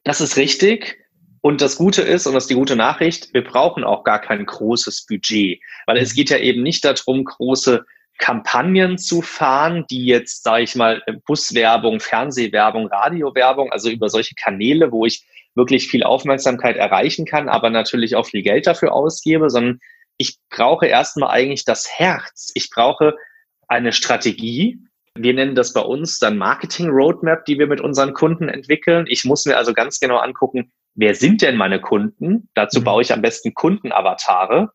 Das 0.03 0.21
ist 0.21 0.37
richtig. 0.37 0.99
Und 1.41 1.61
das 1.61 1.77
Gute 1.77 2.01
ist, 2.01 2.27
und 2.27 2.33
das 2.33 2.43
ist 2.43 2.49
die 2.49 2.55
gute 2.55 2.75
Nachricht, 2.75 3.33
wir 3.33 3.43
brauchen 3.43 3.83
auch 3.83 4.03
gar 4.03 4.19
kein 4.19 4.45
großes 4.45 5.05
Budget, 5.07 5.59
weil 5.85 5.97
es 5.97 6.13
geht 6.13 6.29
ja 6.29 6.37
eben 6.37 6.61
nicht 6.61 6.85
darum, 6.85 7.23
große 7.23 7.85
Kampagnen 8.17 8.97
zu 8.97 9.21
fahren, 9.21 9.85
die 9.89 10.05
jetzt, 10.05 10.43
sage 10.43 10.63
ich 10.63 10.75
mal, 10.75 11.03
Buswerbung, 11.25 11.99
Fernsehwerbung, 11.99 12.87
Radiowerbung, 12.87 13.71
also 13.71 13.89
über 13.89 14.09
solche 14.09 14.35
Kanäle, 14.35 14.91
wo 14.91 15.05
ich 15.05 15.25
wirklich 15.55 15.87
viel 15.87 16.03
Aufmerksamkeit 16.03 16.77
erreichen 16.77 17.25
kann, 17.25 17.49
aber 17.49 17.69
natürlich 17.69 18.15
auch 18.15 18.27
viel 18.27 18.43
Geld 18.43 18.67
dafür 18.67 18.93
ausgebe, 18.93 19.49
sondern 19.49 19.79
ich 20.17 20.37
brauche 20.49 20.87
erstmal 20.87 21.29
eigentlich 21.29 21.65
das 21.65 21.87
Herz. 21.89 22.51
Ich 22.55 22.69
brauche 22.69 23.15
eine 23.67 23.91
Strategie. 23.91 24.79
Wir 25.15 25.33
nennen 25.33 25.55
das 25.55 25.73
bei 25.73 25.81
uns 25.81 26.19
dann 26.19 26.37
Marketing 26.37 26.89
Roadmap, 26.89 27.45
die 27.45 27.57
wir 27.59 27.67
mit 27.67 27.81
unseren 27.81 28.13
Kunden 28.13 28.49
entwickeln. 28.49 29.05
Ich 29.07 29.25
muss 29.25 29.45
mir 29.45 29.57
also 29.57 29.73
ganz 29.73 29.99
genau 29.99 30.17
angucken, 30.17 30.71
wer 30.95 31.15
sind 31.15 31.41
denn 31.41 31.57
meine 31.57 31.81
Kunden? 31.81 32.49
Dazu 32.53 32.79
mhm. 32.79 32.83
baue 32.85 33.01
ich 33.01 33.13
am 33.13 33.21
besten 33.21 33.53
Kundenavatare. 33.53 34.71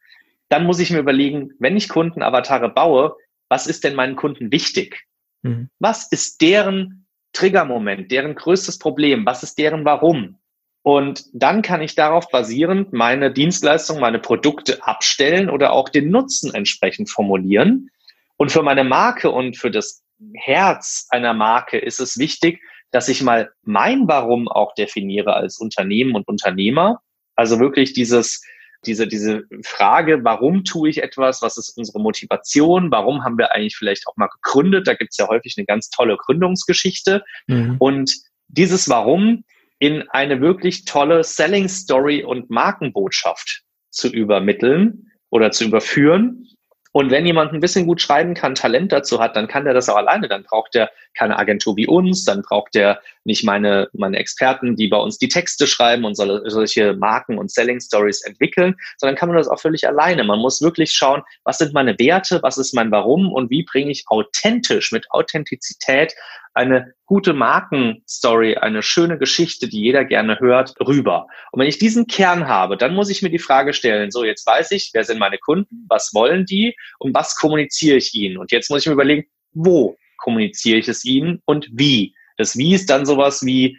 Dann 0.48 0.64
muss 0.64 0.80
ich 0.80 0.90
mir 0.90 0.98
überlegen, 0.98 1.52
wenn 1.58 1.76
ich 1.76 1.88
Kundenavatare 1.88 2.68
baue, 2.68 3.16
was 3.52 3.66
ist 3.66 3.84
denn 3.84 3.94
meinen 3.94 4.16
Kunden 4.16 4.50
wichtig? 4.50 5.04
Mhm. 5.42 5.68
Was 5.78 6.10
ist 6.10 6.40
deren 6.40 7.06
Triggermoment, 7.34 8.10
deren 8.10 8.34
größtes 8.34 8.78
Problem? 8.78 9.26
Was 9.26 9.42
ist 9.42 9.58
deren 9.58 9.84
Warum? 9.84 10.38
Und 10.80 11.26
dann 11.34 11.60
kann 11.60 11.82
ich 11.82 11.94
darauf 11.94 12.30
basierend 12.30 12.94
meine 12.94 13.30
Dienstleistung, 13.30 14.00
meine 14.00 14.20
Produkte 14.20 14.82
abstellen 14.82 15.50
oder 15.50 15.74
auch 15.74 15.90
den 15.90 16.10
Nutzen 16.10 16.54
entsprechend 16.54 17.10
formulieren. 17.10 17.90
Und 18.38 18.50
für 18.50 18.62
meine 18.62 18.84
Marke 18.84 19.30
und 19.30 19.58
für 19.58 19.70
das 19.70 20.02
Herz 20.32 21.06
einer 21.10 21.34
Marke 21.34 21.76
ist 21.76 22.00
es 22.00 22.16
wichtig, 22.16 22.62
dass 22.90 23.10
ich 23.10 23.22
mal 23.22 23.52
mein 23.64 24.08
Warum 24.08 24.48
auch 24.48 24.74
definiere 24.74 25.34
als 25.34 25.58
Unternehmen 25.58 26.14
und 26.14 26.26
Unternehmer. 26.26 27.02
Also 27.36 27.60
wirklich 27.60 27.92
dieses, 27.92 28.42
diese, 28.84 29.06
diese 29.06 29.44
Frage, 29.64 30.24
warum 30.24 30.64
tue 30.64 30.90
ich 30.90 31.02
etwas? 31.02 31.42
Was 31.42 31.56
ist 31.56 31.76
unsere 31.76 32.00
Motivation? 32.00 32.90
Warum 32.90 33.24
haben 33.24 33.38
wir 33.38 33.52
eigentlich 33.52 33.76
vielleicht 33.76 34.06
auch 34.06 34.16
mal 34.16 34.28
gegründet? 34.28 34.86
Da 34.86 34.94
gibt 34.94 35.12
es 35.12 35.18
ja 35.18 35.28
häufig 35.28 35.54
eine 35.56 35.66
ganz 35.66 35.90
tolle 35.90 36.16
Gründungsgeschichte. 36.16 37.22
Mhm. 37.46 37.76
Und 37.78 38.14
dieses 38.48 38.88
Warum 38.88 39.44
in 39.78 40.08
eine 40.10 40.40
wirklich 40.40 40.84
tolle 40.84 41.24
Selling 41.24 41.68
Story 41.68 42.22
und 42.22 42.50
Markenbotschaft 42.50 43.62
zu 43.90 44.08
übermitteln 44.08 45.10
oder 45.30 45.50
zu 45.50 45.64
überführen. 45.64 46.46
Und 46.92 47.10
wenn 47.10 47.26
jemand 47.26 47.52
ein 47.52 47.60
bisschen 47.60 47.86
gut 47.86 48.00
schreiben 48.00 48.34
kann, 48.34 48.54
Talent 48.54 48.92
dazu 48.92 49.18
hat, 49.18 49.34
dann 49.34 49.48
kann 49.48 49.64
der 49.64 49.74
das 49.74 49.88
auch 49.88 49.96
alleine. 49.96 50.28
Dann 50.28 50.44
braucht 50.44 50.76
er 50.76 50.90
keine 51.14 51.38
Agentur 51.38 51.76
wie 51.76 51.86
uns, 51.86 52.24
dann 52.24 52.42
braucht 52.42 52.76
er 52.76 53.00
nicht 53.24 53.44
meine, 53.44 53.88
meine 53.92 54.18
Experten, 54.18 54.76
die 54.76 54.88
bei 54.88 54.96
uns 54.96 55.18
die 55.18 55.28
Texte 55.28 55.66
schreiben 55.66 56.04
und 56.04 56.14
solche 56.14 56.94
Marken 56.94 57.38
und 57.38 57.50
Selling 57.50 57.80
Stories 57.80 58.22
entwickeln, 58.22 58.74
sondern 58.98 59.16
kann 59.16 59.28
man 59.28 59.38
das 59.38 59.48
auch 59.48 59.60
völlig 59.60 59.86
alleine. 59.86 60.24
Man 60.24 60.40
muss 60.40 60.62
wirklich 60.62 60.92
schauen, 60.92 61.22
was 61.44 61.58
sind 61.58 61.72
meine 61.72 61.98
Werte, 61.98 62.40
was 62.42 62.58
ist 62.58 62.74
mein 62.74 62.90
Warum 62.90 63.32
und 63.32 63.50
wie 63.50 63.64
bringe 63.64 63.90
ich 63.90 64.04
authentisch 64.08 64.92
mit 64.92 65.10
Authentizität 65.10 66.14
eine 66.54 66.92
gute 67.06 67.32
Markenstory, 67.32 68.56
eine 68.56 68.82
schöne 68.82 69.18
Geschichte, 69.18 69.68
die 69.68 69.80
jeder 69.80 70.04
gerne 70.04 70.38
hört, 70.38 70.74
rüber. 70.86 71.26
Und 71.50 71.60
wenn 71.60 71.68
ich 71.68 71.78
diesen 71.78 72.06
Kern 72.06 72.46
habe, 72.46 72.76
dann 72.76 72.94
muss 72.94 73.08
ich 73.08 73.22
mir 73.22 73.30
die 73.30 73.38
Frage 73.38 73.72
stellen, 73.72 74.10
so 74.10 74.24
jetzt 74.24 74.46
weiß 74.46 74.70
ich, 74.72 74.90
wer 74.92 75.04
sind 75.04 75.18
meine 75.18 75.38
Kunden, 75.38 75.86
was 75.88 76.10
wollen 76.12 76.44
die 76.44 76.76
und 76.98 77.14
was 77.14 77.36
kommuniziere 77.36 77.96
ich 77.96 78.14
ihnen? 78.14 78.36
Und 78.36 78.52
jetzt 78.52 78.70
muss 78.70 78.82
ich 78.82 78.86
mir 78.86 78.92
überlegen, 78.92 79.26
wo 79.52 79.96
kommuniziere 80.18 80.78
ich 80.78 80.88
es 80.88 81.04
ihnen 81.04 81.40
und 81.46 81.68
wie? 81.72 82.14
Das 82.36 82.56
Wie 82.56 82.74
ist 82.74 82.90
dann 82.90 83.06
sowas 83.06 83.44
wie 83.44 83.78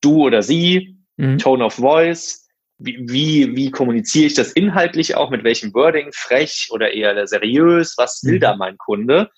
du 0.00 0.24
oder 0.24 0.42
sie, 0.42 0.96
mhm. 1.16 1.38
Tone 1.38 1.64
of 1.64 1.74
Voice, 1.74 2.46
wie, 2.78 2.98
wie, 3.08 3.56
wie 3.56 3.70
kommuniziere 3.70 4.26
ich 4.26 4.34
das 4.34 4.52
inhaltlich 4.52 5.16
auch, 5.16 5.30
mit 5.30 5.44
welchem 5.44 5.72
Wording, 5.74 6.10
frech 6.12 6.68
oder 6.70 6.92
eher 6.92 7.26
seriös, 7.26 7.94
was 7.96 8.22
will 8.24 8.36
mhm. 8.36 8.40
da 8.40 8.56
mein 8.56 8.76
Kunde? 8.78 9.30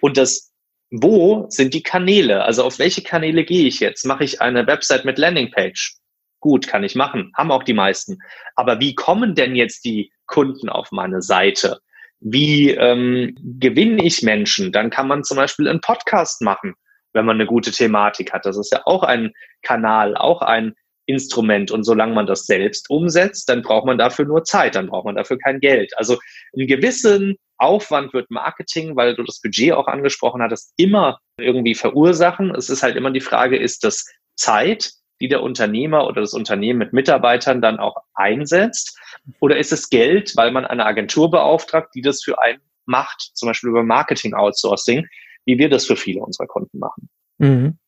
Und 0.00 0.16
das 0.16 0.54
wo 0.96 1.46
sind 1.48 1.74
die 1.74 1.82
Kanäle? 1.82 2.44
Also 2.44 2.62
auf 2.62 2.78
welche 2.78 3.02
Kanäle 3.02 3.44
gehe 3.44 3.66
ich 3.66 3.80
jetzt? 3.80 4.06
Mache 4.06 4.22
ich 4.22 4.40
eine 4.40 4.66
Website 4.66 5.04
mit 5.04 5.18
Landingpage? 5.18 5.96
Gut, 6.38 6.68
kann 6.68 6.84
ich 6.84 6.94
machen, 6.94 7.32
haben 7.36 7.50
auch 7.50 7.64
die 7.64 7.72
meisten. 7.72 8.18
Aber 8.54 8.78
wie 8.78 8.94
kommen 8.94 9.34
denn 9.34 9.56
jetzt 9.56 9.84
die 9.84 10.12
Kunden 10.26 10.68
auf 10.68 10.92
meine 10.92 11.20
Seite? 11.20 11.80
Wie 12.20 12.70
ähm, 12.70 13.34
gewinne 13.58 14.04
ich 14.04 14.22
Menschen? 14.22 14.70
Dann 14.70 14.90
kann 14.90 15.08
man 15.08 15.24
zum 15.24 15.36
Beispiel 15.36 15.68
einen 15.68 15.80
Podcast 15.80 16.42
machen, 16.42 16.74
wenn 17.14 17.24
man 17.24 17.36
eine 17.36 17.46
gute 17.46 17.70
Thematik 17.70 18.32
hat. 18.32 18.44
Das 18.44 18.58
ist 18.58 18.72
ja 18.72 18.82
auch 18.84 19.02
ein 19.02 19.32
Kanal, 19.62 20.16
auch 20.16 20.42
ein 20.42 20.74
Instrument. 21.06 21.70
Und 21.70 21.84
solange 21.84 22.14
man 22.14 22.26
das 22.26 22.46
selbst 22.46 22.90
umsetzt, 22.90 23.48
dann 23.48 23.62
braucht 23.62 23.86
man 23.86 23.98
dafür 23.98 24.24
nur 24.24 24.44
Zeit, 24.44 24.74
dann 24.74 24.88
braucht 24.88 25.04
man 25.04 25.16
dafür 25.16 25.38
kein 25.38 25.60
Geld. 25.60 25.92
Also 25.96 26.18
einen 26.56 26.66
gewissen 26.66 27.36
Aufwand 27.56 28.12
wird 28.12 28.30
Marketing, 28.30 28.96
weil 28.96 29.14
du 29.14 29.22
das 29.22 29.40
Budget 29.40 29.72
auch 29.72 29.86
angesprochen 29.86 30.42
hattest, 30.42 30.72
immer 30.76 31.18
irgendwie 31.38 31.74
verursachen. 31.74 32.54
Es 32.54 32.68
ist 32.68 32.82
halt 32.82 32.96
immer 32.96 33.10
die 33.10 33.20
Frage, 33.20 33.56
ist 33.56 33.84
das 33.84 34.04
Zeit, 34.34 34.92
die 35.20 35.28
der 35.28 35.42
Unternehmer 35.42 36.06
oder 36.06 36.20
das 36.20 36.34
Unternehmen 36.34 36.78
mit 36.78 36.92
Mitarbeitern 36.92 37.62
dann 37.62 37.78
auch 37.78 37.96
einsetzt? 38.14 38.98
Oder 39.40 39.56
ist 39.56 39.72
es 39.72 39.88
Geld, 39.88 40.36
weil 40.36 40.50
man 40.50 40.66
eine 40.66 40.84
Agentur 40.84 41.30
beauftragt, 41.30 41.90
die 41.94 42.02
das 42.02 42.22
für 42.22 42.40
einen 42.40 42.60
macht, 42.86 43.30
zum 43.34 43.48
Beispiel 43.48 43.70
über 43.70 43.82
Marketing 43.82 44.34
Outsourcing, 44.34 45.06
wie 45.44 45.58
wir 45.58 45.68
das 45.68 45.86
für 45.86 45.96
viele 45.96 46.20
unserer 46.20 46.46
Kunden 46.46 46.78
machen? 46.78 47.08
Mhm. 47.38 47.78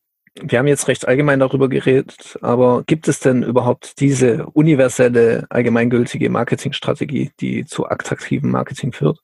Wir 0.42 0.58
haben 0.58 0.66
jetzt 0.66 0.88
recht 0.88 1.08
allgemein 1.08 1.40
darüber 1.40 1.68
geredet, 1.68 2.38
aber 2.42 2.84
gibt 2.86 3.08
es 3.08 3.20
denn 3.20 3.42
überhaupt 3.42 4.00
diese 4.00 4.44
universelle, 4.52 5.46
allgemeingültige 5.48 6.28
Marketingstrategie, 6.28 7.30
die 7.40 7.64
zu 7.64 7.86
attraktivem 7.86 8.50
Marketing 8.50 8.92
führt? 8.92 9.18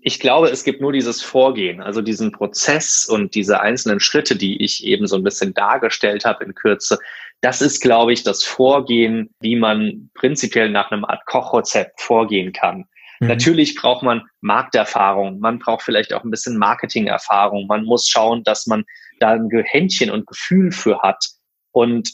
Ich 0.00 0.20
glaube, 0.20 0.48
es 0.48 0.64
gibt 0.64 0.80
nur 0.80 0.92
dieses 0.92 1.22
Vorgehen, 1.22 1.82
also 1.82 2.00
diesen 2.02 2.32
Prozess 2.32 3.06
und 3.06 3.34
diese 3.34 3.60
einzelnen 3.60 4.00
Schritte, 4.00 4.36
die 4.36 4.62
ich 4.62 4.84
eben 4.84 5.06
so 5.06 5.16
ein 5.16 5.22
bisschen 5.22 5.52
dargestellt 5.54 6.24
habe 6.24 6.44
in 6.44 6.54
Kürze. 6.54 6.98
Das 7.40 7.60
ist, 7.60 7.80
glaube 7.80 8.12
ich, 8.12 8.22
das 8.22 8.42
Vorgehen, 8.44 9.30
wie 9.40 9.56
man 9.56 10.10
prinzipiell 10.14 10.70
nach 10.70 10.90
einem 10.90 11.04
Art 11.04 11.24
Kochrezept 11.26 12.00
vorgehen 12.00 12.52
kann. 12.52 12.86
Mhm. 13.20 13.28
Natürlich 13.28 13.74
braucht 13.74 14.02
man 14.02 14.22
Markterfahrung, 14.40 15.38
man 15.40 15.58
braucht 15.58 15.82
vielleicht 15.82 16.12
auch 16.12 16.24
ein 16.24 16.30
bisschen 16.30 16.58
Marketingerfahrung, 16.58 17.66
man 17.66 17.84
muss 17.84 18.08
schauen, 18.08 18.42
dass 18.44 18.66
man 18.66 18.84
da 19.20 19.30
ein 19.30 19.48
Händchen 19.50 20.10
und 20.10 20.26
Gefühl 20.26 20.72
für 20.72 21.00
hat. 21.02 21.24
Und 21.72 22.10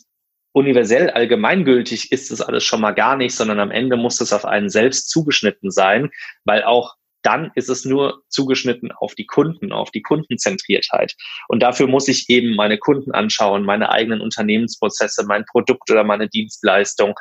universell 0.52 1.11
allgemeingültig 1.11 2.12
ist 2.12 2.30
das 2.30 2.40
alles 2.40 2.64
schon 2.64 2.80
mal 2.80 2.92
gar 2.92 3.16
nicht, 3.16 3.35
sondern 3.35 3.61
am 3.61 3.71
Ende 3.71 3.97
muss 3.97 4.21
es 4.21 4.33
auf 4.33 4.45
einen 4.45 4.69
selbst 4.69 5.09
zugeschnitten 5.09 5.71
sein, 5.71 6.11
weil 6.45 6.64
auch 6.64 6.95
dann 7.23 7.50
ist 7.54 7.69
es 7.69 7.85
nur 7.85 8.23
zugeschnitten 8.28 8.92
auf 8.92 9.14
die 9.14 9.26
Kunden, 9.26 9.73
auf 9.73 9.90
die 9.90 10.02
Kundenzentriertheit. 10.02 11.14
Und 11.49 11.62
dafür 11.62 11.87
muss 11.87 12.09
ich 12.09 12.28
eben 12.30 12.57
meine 12.57 12.78
Kunden 12.78 13.12
anschauen, 13.12 13.64
meine 13.64 13.90
eigenen 13.90 14.21
Unternehmensprozesse, 14.21 15.26
mein 15.26 15.45
Produkt 15.45 15.90
oder 15.90 16.04
meine 16.04 16.28
Dienstleistung. 16.28 17.14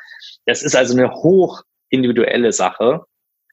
Das 0.45 0.63
ist 0.63 0.75
also 0.75 0.97
eine 0.97 1.11
hoch 1.11 1.63
individuelle 1.89 2.53
Sache. 2.53 3.05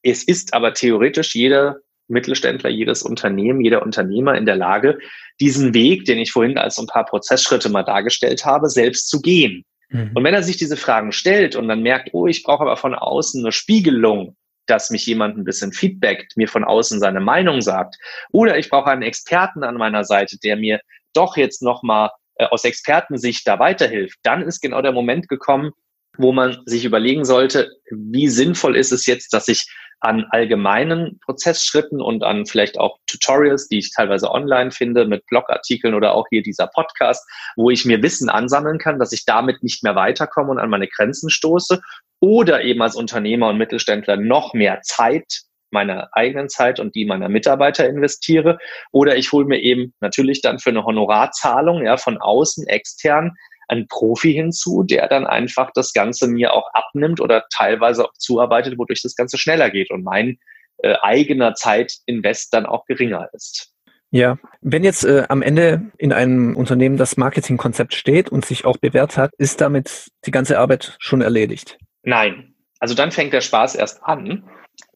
Es 0.07 0.23
ist 0.23 0.55
aber 0.55 0.73
theoretisch 0.73 1.35
jeder 1.35 1.79
Mittelständler, 2.09 2.71
jedes 2.71 3.03
Unternehmen, 3.03 3.61
jeder 3.61 3.83
Unternehmer 3.83 4.37
in 4.37 4.47
der 4.47 4.55
Lage, 4.55 4.99
diesen 5.41 5.75
Weg, 5.75 6.05
den 6.05 6.19
ich 6.19 6.31
vorhin 6.31 6.59
als 6.59 6.79
ein 6.79 6.87
paar 6.87 7.05
Prozessschritte 7.05 7.69
mal 7.69 7.83
dargestellt 7.83 8.45
habe, 8.45 8.69
selbst 8.69 9.09
zu 9.09 9.21
gehen. 9.21 9.65
Mhm. 9.89 10.13
Und 10.15 10.23
wenn 10.23 10.35
er 10.35 10.45
sich 10.45 10.57
diese 10.57 10.77
Fragen 10.77 11.11
stellt 11.11 11.57
und 11.57 11.67
dann 11.67 11.83
merkt, 11.83 12.11
oh, 12.13 12.29
ich 12.29 12.45
brauche 12.45 12.63
aber 12.63 12.77
von 12.77 12.95
außen 12.95 13.45
eine 13.45 13.51
Spiegelung, 13.51 14.37
dass 14.67 14.91
mich 14.91 15.05
jemand 15.07 15.37
ein 15.37 15.45
bisschen 15.45 15.73
feedbackt, 15.73 16.37
mir 16.37 16.47
von 16.47 16.63
außen 16.63 17.01
seine 17.01 17.21
Meinung 17.21 17.61
sagt. 17.61 17.97
Oder 18.31 18.59
ich 18.59 18.71
brauche 18.71 18.91
einen 18.91 19.03
Experten 19.03 19.65
an 19.65 19.75
meiner 19.75 20.05
Seite, 20.05 20.39
der 20.39 20.57
mir 20.57 20.81
doch 21.15 21.37
jetzt 21.37 21.63
nochmal 21.63 22.11
äh, 22.37 22.47
aus 22.47 22.65
Expertensicht 22.65 23.47
da 23.49 23.59
weiterhilft. 23.59 24.19
Dann 24.23 24.43
ist 24.43 24.61
genau 24.61 24.83
der 24.83 24.93
Moment 24.93 25.29
gekommen, 25.29 25.73
wo 26.18 26.32
man 26.32 26.62
sich 26.66 26.85
überlegen 26.85 27.25
sollte, 27.25 27.70
wie 27.90 28.28
sinnvoll 28.28 28.76
ist 28.76 28.92
es 28.92 29.06
jetzt, 29.06 29.32
dass 29.32 29.49
ich 29.49 29.66
an 30.00 30.26
allgemeinen 30.30 31.18
Prozessschritten 31.25 32.00
und 32.00 32.23
an 32.23 32.46
vielleicht 32.46 32.78
auch 32.78 32.99
Tutorials, 33.06 33.68
die 33.68 33.78
ich 33.78 33.92
teilweise 33.92 34.30
online 34.30 34.70
finde, 34.70 35.06
mit 35.06 35.25
Blogartikeln 35.26 35.94
oder 35.94 36.14
auch 36.14 36.26
hier 36.28 36.42
dieser 36.42 36.66
Podcast, 36.66 37.26
wo 37.56 37.70
ich 37.70 37.85
mir 37.85 38.02
Wissen 38.02 38.28
ansammeln 38.28 38.78
kann, 38.78 38.99
dass 38.99 39.12
ich 39.12 39.25
damit 39.25 39.62
nicht 39.62 39.82
mehr 39.82 39.96
weiterkomme 39.96 40.50
und 40.50 40.58
an 40.58 40.70
meine 40.70 40.88
Grenzen 40.88 41.30
stoße 41.30 41.80
oder 42.20 42.62
eben 42.62 42.82
als 42.82 42.94
Unternehmer 42.94 43.49
und 43.49 43.58
Mittelständler 43.58 44.16
noch 44.16 44.54
mehr 44.54 44.80
Zeit 44.82 45.42
meiner 45.70 46.08
eigenen 46.12 46.49
Zeit 46.49 46.78
und 46.78 46.94
die 46.94 47.04
meiner 47.04 47.28
Mitarbeiter 47.28 47.88
investiere. 47.88 48.58
Oder 48.92 49.16
ich 49.16 49.32
hole 49.32 49.46
mir 49.46 49.61
eben 49.61 49.94
natürlich 50.00 50.40
dann 50.40 50.58
für 50.58 50.70
eine 50.70 50.85
Honorarzahlung 50.85 51.85
ja, 51.85 51.96
von 51.96 52.18
außen 52.18 52.66
extern 52.68 53.32
einen 53.68 53.88
Profi 53.88 54.32
hinzu, 54.32 54.82
der 54.82 55.08
dann 55.08 55.26
einfach 55.26 55.70
das 55.75 55.92
Ganze 55.92 56.28
mir 56.28 56.52
auch 56.52 56.68
abnimmt 56.73 57.20
oder 57.20 57.44
teilweise 57.52 58.04
auch 58.04 58.12
zuarbeitet, 58.14 58.78
wodurch 58.78 59.02
das 59.02 59.16
Ganze 59.16 59.38
schneller 59.38 59.70
geht. 59.70 59.90
Und 59.90 60.04
mein 60.04 60.38
äh, 60.78 60.94
eigener 61.02 61.54
Zeitinvest 61.54 62.52
dann 62.52 62.66
auch 62.66 62.85
geringer 62.87 63.28
ist. 63.32 63.73
Ja, 64.11 64.38
wenn 64.61 64.85
jetzt 64.85 65.04
äh, 65.04 65.25
am 65.28 65.42
Ende 65.42 65.90
in 65.99 66.12
einem 66.12 66.56
Unternehmen 66.56 66.96
das 66.96 67.16
Marketingkonzept 67.16 67.94
steht 67.94 68.28
und 68.28 68.44
sich 68.44 68.64
auch 68.64 68.76
bewährt 68.76 69.16
hat, 69.16 69.32
ist 69.37 69.61
damit 69.61 70.11
die 70.25 70.30
ganze 70.30 70.58
Arbeit 70.58 70.96
schon 70.99 71.20
erledigt? 71.20 71.78
Nein. 72.02 72.54
Also 72.78 72.94
dann 72.94 73.11
fängt 73.11 73.32
der 73.32 73.40
Spaß 73.40 73.75
erst 73.75 74.02
an. 74.04 74.44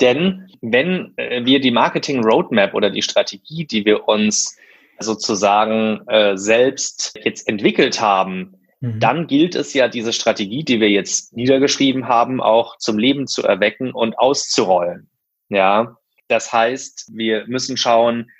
Denn 0.00 0.48
wenn 0.60 1.12
äh, 1.16 1.44
wir 1.44 1.60
die 1.60 1.70
Marketing 1.70 2.22
Roadmap 2.22 2.74
oder 2.74 2.90
die 2.90 3.02
Strategie, 3.02 3.66
die 3.66 3.84
wir 3.84 4.06
uns 4.06 4.56
sozusagen 4.98 6.06
äh, 6.08 6.36
selbst 6.36 7.18
jetzt 7.24 7.48
entwickelt 7.48 8.00
haben, 8.00 8.54
mhm. 8.80 9.00
dann 9.00 9.26
gilt 9.26 9.54
es 9.54 9.72
ja, 9.74 9.88
diese 9.88 10.12
Strategie, 10.12 10.64
die 10.64 10.80
wir 10.80 10.90
jetzt 10.90 11.34
niedergeschrieben 11.34 12.08
haben, 12.08 12.40
auch 12.40 12.76
zum 12.78 12.98
Leben 12.98 13.26
zu 13.26 13.42
erwecken 13.42 13.92
und 13.92 14.18
auszurollen. 14.18 15.10
Ja, 15.48 15.96
das 16.28 16.52
heißt, 16.52 17.10
wir 17.12 17.46
müssen 17.46 17.76
schauen, 17.76 18.30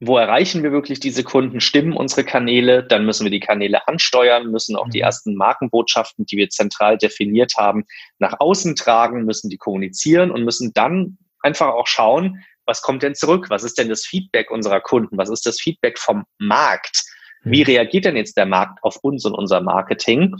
wo 0.00 0.16
erreichen 0.16 0.62
wir 0.62 0.72
wirklich 0.72 0.98
diese 0.98 1.24
Kunden, 1.24 1.60
stimmen 1.60 1.92
unsere 1.92 2.24
Kanäle, 2.24 2.82
dann 2.82 3.04
müssen 3.04 3.24
wir 3.24 3.30
die 3.30 3.40
Kanäle 3.40 3.86
ansteuern, 3.86 4.50
müssen 4.50 4.76
auch 4.76 4.88
die 4.88 4.98
mhm. 4.98 5.04
ersten 5.04 5.34
Markenbotschaften, 5.34 6.24
die 6.24 6.38
wir 6.38 6.48
zentral 6.48 6.96
definiert 6.96 7.54
haben, 7.58 7.84
nach 8.18 8.40
außen 8.40 8.76
tragen, 8.76 9.24
müssen 9.24 9.50
die 9.50 9.58
kommunizieren 9.58 10.30
und 10.30 10.44
müssen 10.44 10.72
dann 10.72 11.18
einfach 11.42 11.68
auch 11.68 11.86
schauen, 11.86 12.42
was 12.64 12.82
kommt 12.82 13.02
denn 13.02 13.14
zurück? 13.14 13.46
Was 13.48 13.64
ist 13.64 13.78
denn 13.78 13.88
das 13.88 14.06
Feedback 14.06 14.50
unserer 14.50 14.80
Kunden? 14.80 15.18
Was 15.18 15.28
ist 15.28 15.44
das 15.44 15.60
Feedback 15.60 15.98
vom 15.98 16.24
Markt? 16.38 17.04
Wie 17.42 17.60
mhm. 17.60 17.66
reagiert 17.66 18.04
denn 18.04 18.16
jetzt 18.16 18.36
der 18.36 18.46
Markt 18.46 18.82
auf 18.82 18.96
uns 19.02 19.24
und 19.24 19.34
unser 19.34 19.60
Marketing? 19.60 20.36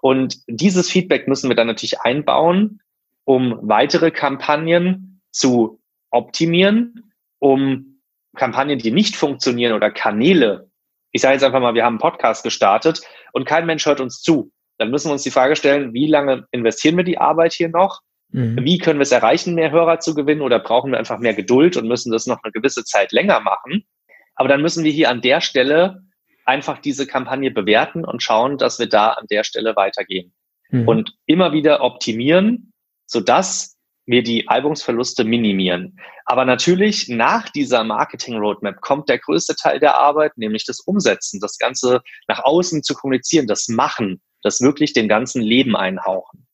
Und 0.00 0.38
dieses 0.48 0.90
Feedback 0.90 1.28
müssen 1.28 1.48
wir 1.48 1.56
dann 1.56 1.66
natürlich 1.66 2.00
einbauen, 2.00 2.80
um 3.24 3.58
weitere 3.62 4.10
Kampagnen 4.10 5.20
zu 5.30 5.80
optimieren, 6.10 7.12
um 7.38 8.00
Kampagnen, 8.36 8.78
die 8.78 8.90
nicht 8.90 9.16
funktionieren 9.16 9.74
oder 9.74 9.90
Kanäle, 9.90 10.70
ich 11.12 11.22
sage 11.22 11.34
jetzt 11.34 11.44
einfach 11.44 11.60
mal, 11.60 11.74
wir 11.74 11.84
haben 11.84 11.94
einen 11.94 12.00
Podcast 12.00 12.44
gestartet 12.44 13.02
und 13.32 13.44
kein 13.44 13.66
Mensch 13.66 13.86
hört 13.86 14.00
uns 14.00 14.22
zu. 14.22 14.52
Dann 14.78 14.90
müssen 14.90 15.08
wir 15.08 15.12
uns 15.12 15.24
die 15.24 15.30
Frage 15.30 15.56
stellen, 15.56 15.92
wie 15.92 16.06
lange 16.06 16.46
investieren 16.52 16.96
wir 16.96 17.04
die 17.04 17.18
Arbeit 17.18 17.52
hier 17.52 17.68
noch? 17.68 18.00
Mhm. 18.32 18.64
Wie 18.64 18.78
können 18.78 18.98
wir 18.98 19.04
es 19.04 19.12
erreichen, 19.12 19.54
mehr 19.54 19.72
Hörer 19.72 19.98
zu 19.98 20.14
gewinnen 20.14 20.40
oder 20.40 20.60
brauchen 20.60 20.92
wir 20.92 20.98
einfach 20.98 21.18
mehr 21.18 21.34
Geduld 21.34 21.76
und 21.76 21.88
müssen 21.88 22.12
das 22.12 22.26
noch 22.26 22.42
eine 22.42 22.52
gewisse 22.52 22.84
Zeit 22.84 23.12
länger 23.12 23.40
machen? 23.40 23.84
Aber 24.36 24.48
dann 24.48 24.62
müssen 24.62 24.84
wir 24.84 24.92
hier 24.92 25.10
an 25.10 25.20
der 25.20 25.40
Stelle 25.40 26.02
einfach 26.50 26.78
diese 26.78 27.06
Kampagne 27.06 27.52
bewerten 27.52 28.04
und 28.04 28.22
schauen, 28.22 28.58
dass 28.58 28.80
wir 28.80 28.88
da 28.88 29.10
an 29.10 29.26
der 29.30 29.44
Stelle 29.44 29.76
weitergehen. 29.76 30.32
Mhm. 30.70 30.88
Und 30.88 31.14
immer 31.26 31.52
wieder 31.52 31.82
optimieren, 31.82 32.72
sodass 33.06 33.76
wir 34.04 34.24
die 34.24 34.48
Albumsverluste 34.48 35.22
minimieren. 35.22 35.96
Aber 36.24 36.44
natürlich 36.44 37.08
nach 37.08 37.48
dieser 37.50 37.84
Marketing 37.84 38.36
Roadmap 38.36 38.80
kommt 38.80 39.08
der 39.08 39.18
größte 39.18 39.54
Teil 39.54 39.78
der 39.78 39.96
Arbeit, 39.96 40.36
nämlich 40.36 40.64
das 40.66 40.80
Umsetzen, 40.80 41.38
das 41.40 41.56
Ganze 41.56 42.00
nach 42.26 42.42
außen 42.42 42.82
zu 42.82 42.94
kommunizieren, 42.94 43.46
das 43.46 43.68
Machen, 43.68 44.20
das 44.42 44.60
wirklich 44.60 44.92
dem 44.92 45.06
ganzen 45.06 45.42
Leben 45.42 45.76
einhauchen. 45.76 46.48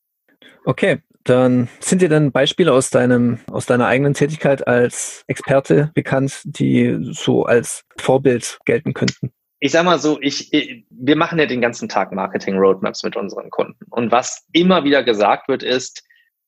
Okay, 0.65 1.01
dann 1.23 1.69
sind 1.79 2.01
dir 2.03 2.09
dann 2.09 2.31
Beispiele 2.31 2.71
aus 2.71 2.91
deinem, 2.91 3.39
aus 3.51 3.65
deiner 3.65 3.87
eigenen 3.87 4.13
Tätigkeit 4.13 4.67
als 4.67 5.23
Experte 5.27 5.89
bekannt, 5.95 6.41
die 6.43 6.97
so 7.01 7.45
als 7.45 7.83
Vorbild 7.97 8.59
gelten 8.65 8.93
könnten? 8.93 9.31
Ich 9.59 9.71
sag 9.71 9.85
mal 9.85 9.99
so, 9.99 10.19
ich, 10.21 10.51
wir 10.89 11.15
machen 11.15 11.39
ja 11.39 11.45
den 11.45 11.61
ganzen 11.61 11.89
Tag 11.89 12.11
Marketing 12.11 12.57
Roadmaps 12.57 13.03
mit 13.03 13.15
unseren 13.15 13.49
Kunden. 13.49 13.85
Und 13.89 14.11
was 14.11 14.45
immer 14.51 14.83
wieder 14.83 15.03
gesagt 15.03 15.47
wird, 15.47 15.63
ist, 15.63 16.03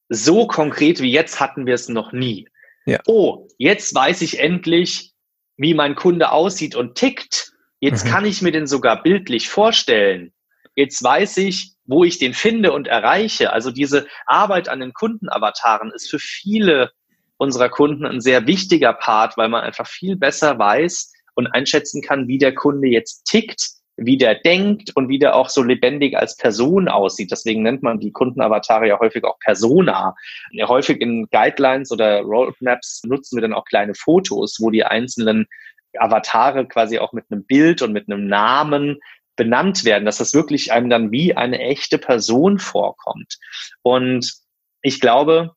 so 0.09 0.47
konkret 0.47 1.01
wie 1.01 1.11
jetzt 1.11 1.39
hatten 1.39 1.65
wir 1.65 1.75
es 1.75 1.87
noch 1.89 2.11
nie. 2.11 2.47
Ja. 2.85 2.99
Oh, 3.05 3.47
jetzt 3.57 3.93
weiß 3.93 4.21
ich 4.21 4.39
endlich, 4.39 5.13
wie 5.57 5.73
mein 5.73 5.95
Kunde 5.95 6.31
aussieht 6.31 6.75
und 6.75 6.95
tickt. 6.95 7.51
Jetzt 7.79 8.05
mhm. 8.05 8.09
kann 8.09 8.25
ich 8.25 8.41
mir 8.41 8.51
den 8.51 8.67
sogar 8.67 9.03
bildlich 9.03 9.49
vorstellen. 9.49 10.33
Jetzt 10.75 11.03
weiß 11.03 11.37
ich, 11.37 11.73
wo 11.85 12.03
ich 12.03 12.19
den 12.19 12.33
finde 12.33 12.71
und 12.71 12.87
erreiche. 12.87 13.53
Also 13.53 13.71
diese 13.71 14.07
Arbeit 14.25 14.69
an 14.69 14.79
den 14.79 14.93
Kundenavataren 14.93 15.91
ist 15.91 16.09
für 16.09 16.19
viele 16.19 16.91
unserer 17.37 17.69
Kunden 17.69 18.05
ein 18.05 18.21
sehr 18.21 18.47
wichtiger 18.47 18.93
Part, 18.93 19.37
weil 19.37 19.49
man 19.49 19.61
einfach 19.63 19.87
viel 19.87 20.15
besser 20.15 20.57
weiß 20.59 21.13
und 21.35 21.47
einschätzen 21.47 22.01
kann, 22.01 22.27
wie 22.27 22.37
der 22.37 22.53
Kunde 22.53 22.87
jetzt 22.87 23.25
tickt 23.25 23.79
wie 24.01 24.17
der 24.17 24.35
denkt 24.35 24.91
und 24.95 25.09
wie 25.09 25.19
der 25.19 25.35
auch 25.35 25.49
so 25.49 25.61
lebendig 25.61 26.17
als 26.17 26.37
Person 26.37 26.87
aussieht. 26.87 27.31
Deswegen 27.31 27.63
nennt 27.63 27.83
man 27.83 27.99
die 27.99 28.11
Kundenavatare 28.11 28.87
ja 28.87 28.99
häufig 28.99 29.23
auch 29.23 29.39
Persona. 29.39 30.15
Ja, 30.51 30.67
häufig 30.67 31.01
in 31.01 31.27
Guidelines 31.31 31.91
oder 31.91 32.21
Roadmaps 32.21 33.03
nutzen 33.03 33.37
wir 33.37 33.41
dann 33.41 33.53
auch 33.53 33.65
kleine 33.65 33.95
Fotos, 33.95 34.57
wo 34.59 34.69
die 34.69 34.83
einzelnen 34.83 35.47
Avatare 35.97 36.67
quasi 36.67 36.99
auch 36.99 37.13
mit 37.13 37.25
einem 37.29 37.45
Bild 37.45 37.81
und 37.81 37.93
mit 37.93 38.09
einem 38.09 38.27
Namen 38.27 38.99
benannt 39.35 39.85
werden, 39.85 40.05
dass 40.05 40.17
das 40.17 40.33
wirklich 40.33 40.71
einem 40.71 40.89
dann 40.89 41.11
wie 41.11 41.35
eine 41.35 41.59
echte 41.59 41.97
Person 41.97 42.59
vorkommt. 42.59 43.37
Und 43.81 44.33
ich 44.81 44.99
glaube, 44.99 45.53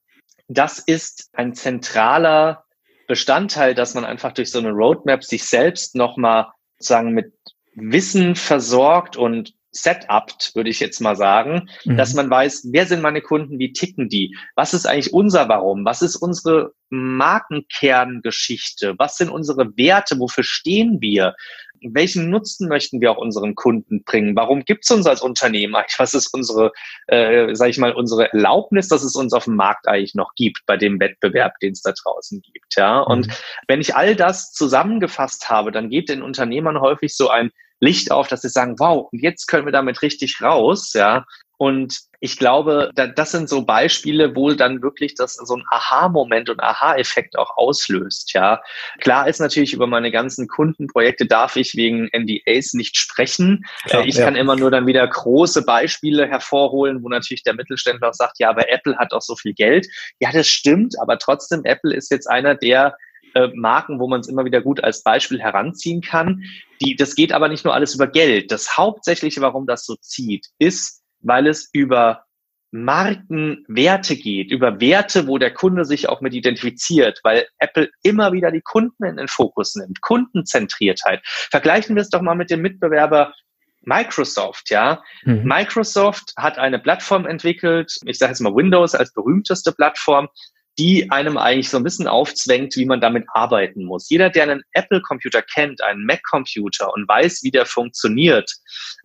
das 0.48 0.78
ist 0.78 1.30
ein 1.32 1.54
zentraler 1.54 2.64
Bestandteil, 3.06 3.74
dass 3.74 3.94
man 3.94 4.04
einfach 4.04 4.32
durch 4.32 4.50
so 4.50 4.58
eine 4.58 4.70
Roadmap 4.70 5.24
sich 5.24 5.44
selbst 5.44 5.94
nochmal 5.94 6.46
sozusagen 6.78 7.12
mit 7.12 7.32
Wissen 7.74 8.34
versorgt 8.34 9.16
und 9.16 9.54
setupt, 9.72 10.52
würde 10.54 10.70
ich 10.70 10.78
jetzt 10.80 11.00
mal 11.00 11.16
sagen, 11.16 11.68
mhm. 11.84 11.96
dass 11.96 12.14
man 12.14 12.30
weiß, 12.30 12.68
wer 12.72 12.86
sind 12.86 13.02
meine 13.02 13.22
Kunden, 13.22 13.58
wie 13.58 13.72
ticken 13.72 14.08
die, 14.08 14.36
was 14.54 14.74
ist 14.74 14.86
eigentlich 14.86 15.12
unser 15.12 15.48
Warum, 15.48 15.84
was 15.84 16.02
ist 16.02 16.14
unsere 16.16 16.74
Markenkerngeschichte, 16.90 18.94
was 18.98 19.16
sind 19.16 19.30
unsere 19.30 19.76
Werte, 19.76 20.18
wofür 20.18 20.44
stehen 20.44 21.00
wir, 21.00 21.34
welchen 21.90 22.30
Nutzen 22.30 22.68
möchten 22.68 23.00
wir 23.00 23.10
auch 23.10 23.16
unseren 23.16 23.54
Kunden 23.54 24.04
bringen, 24.04 24.36
warum 24.36 24.64
gibt 24.64 24.84
es 24.84 24.90
uns 24.90 25.06
als 25.06 25.22
Unternehmen 25.22 25.74
eigentlich, 25.74 25.98
was 25.98 26.14
ist 26.14 26.32
unsere, 26.32 26.72
äh, 27.08 27.54
sage 27.54 27.70
ich 27.70 27.78
mal, 27.78 27.92
unsere 27.92 28.32
Erlaubnis, 28.32 28.88
dass 28.88 29.02
es 29.02 29.16
uns 29.16 29.32
auf 29.32 29.44
dem 29.44 29.56
Markt 29.56 29.88
eigentlich 29.88 30.14
noch 30.14 30.34
gibt, 30.36 30.60
bei 30.66 30.76
dem 30.76 31.00
Wettbewerb, 31.00 31.58
den 31.60 31.72
es 31.72 31.82
da 31.82 31.92
draußen 31.92 32.42
gibt, 32.42 32.76
ja, 32.76 33.00
und 33.00 33.26
mhm. 33.26 33.32
wenn 33.68 33.80
ich 33.80 33.96
all 33.96 34.14
das 34.14 34.52
zusammengefasst 34.52 35.50
habe, 35.50 35.72
dann 35.72 35.90
geht 35.90 36.08
den 36.08 36.22
Unternehmern 36.22 36.80
häufig 36.80 37.16
so 37.16 37.30
ein 37.30 37.50
Licht 37.82 38.12
auf, 38.12 38.28
dass 38.28 38.42
sie 38.42 38.48
sagen, 38.48 38.78
wow, 38.78 39.08
jetzt 39.10 39.48
können 39.48 39.66
wir 39.66 39.72
damit 39.72 40.02
richtig 40.02 40.40
raus, 40.40 40.92
ja. 40.94 41.26
Und 41.56 41.98
ich 42.20 42.38
glaube, 42.38 42.90
das 42.94 43.32
sind 43.32 43.48
so 43.48 43.64
Beispiele, 43.64 44.34
wo 44.34 44.52
dann 44.52 44.82
wirklich 44.82 45.14
das 45.14 45.34
so 45.34 45.56
ein 45.56 45.64
Aha-Moment 45.70 46.48
und 46.48 46.60
Aha-Effekt 46.60 47.36
auch 47.36 47.56
auslöst. 47.56 48.32
Ja, 48.32 48.60
klar 49.00 49.28
ist 49.28 49.40
natürlich 49.40 49.72
über 49.72 49.86
meine 49.86 50.10
ganzen 50.10 50.48
Kundenprojekte 50.48 51.26
darf 51.26 51.56
ich 51.56 51.74
wegen 51.76 52.08
NDAs 52.12 52.74
nicht 52.74 52.96
sprechen. 52.96 53.64
Klar, 53.84 54.06
ich 54.06 54.16
ja. 54.16 54.24
kann 54.24 54.36
immer 54.36 54.56
nur 54.56 54.70
dann 54.70 54.86
wieder 54.86 55.06
große 55.06 55.64
Beispiele 55.64 56.26
hervorholen, 56.28 57.02
wo 57.02 57.08
natürlich 57.08 57.42
der 57.42 57.54
Mittelständler 57.54 58.10
auch 58.10 58.14
sagt, 58.14 58.38
ja, 58.38 58.50
aber 58.50 58.68
Apple 58.68 58.96
hat 58.96 59.12
auch 59.12 59.22
so 59.22 59.36
viel 59.36 59.54
Geld. 59.54 59.86
Ja, 60.20 60.30
das 60.32 60.48
stimmt, 60.48 60.94
aber 61.00 61.18
trotzdem 61.18 61.64
Apple 61.64 61.94
ist 61.94 62.10
jetzt 62.10 62.28
einer 62.28 62.54
der 62.54 62.96
äh, 63.34 63.48
Marken, 63.54 64.00
wo 64.00 64.08
man 64.08 64.20
es 64.20 64.28
immer 64.28 64.44
wieder 64.44 64.60
gut 64.60 64.82
als 64.82 65.02
Beispiel 65.02 65.40
heranziehen 65.40 66.00
kann. 66.00 66.44
Die, 66.80 66.96
das 66.96 67.14
geht 67.14 67.32
aber 67.32 67.48
nicht 67.48 67.64
nur 67.64 67.74
alles 67.74 67.94
über 67.94 68.06
Geld. 68.06 68.50
Das 68.50 68.76
Hauptsächliche, 68.76 69.40
warum 69.40 69.66
das 69.66 69.84
so 69.84 69.96
zieht, 69.96 70.48
ist, 70.58 71.02
weil 71.20 71.46
es 71.46 71.68
über 71.72 72.24
Markenwerte 72.72 74.16
geht, 74.16 74.50
über 74.50 74.80
Werte, 74.80 75.28
wo 75.28 75.36
der 75.36 75.52
Kunde 75.52 75.84
sich 75.84 76.08
auch 76.08 76.22
mit 76.22 76.32
identifiziert, 76.32 77.20
weil 77.22 77.46
Apple 77.58 77.90
immer 78.02 78.32
wieder 78.32 78.50
die 78.50 78.62
Kunden 78.62 79.04
in 79.04 79.18
den 79.18 79.28
Fokus 79.28 79.74
nimmt, 79.76 80.00
Kundenzentriertheit. 80.00 81.20
Vergleichen 81.24 81.94
wir 81.94 82.00
es 82.00 82.08
doch 82.08 82.22
mal 82.22 82.34
mit 82.34 82.50
dem 82.50 82.62
Mitbewerber 82.62 83.34
Microsoft, 83.82 84.70
ja. 84.70 85.02
Mhm. 85.24 85.42
Microsoft 85.44 86.32
hat 86.38 86.58
eine 86.58 86.78
Plattform 86.78 87.26
entwickelt, 87.26 87.98
ich 88.06 88.18
sage 88.18 88.30
jetzt 88.30 88.40
mal 88.40 88.54
Windows 88.54 88.94
als 88.94 89.12
berühmteste 89.12 89.72
Plattform, 89.72 90.28
die 90.78 91.10
einem 91.10 91.36
eigentlich 91.36 91.68
so 91.68 91.76
ein 91.76 91.84
bisschen 91.84 92.08
aufzwängt, 92.08 92.76
wie 92.76 92.86
man 92.86 93.00
damit 93.00 93.26
arbeiten 93.34 93.84
muss. 93.84 94.08
Jeder, 94.08 94.30
der 94.30 94.44
einen 94.44 94.62
Apple-Computer 94.72 95.42
kennt, 95.42 95.82
einen 95.82 96.04
Mac-Computer 96.06 96.92
und 96.92 97.06
weiß, 97.06 97.42
wie 97.42 97.50
der 97.50 97.66
funktioniert, 97.66 98.50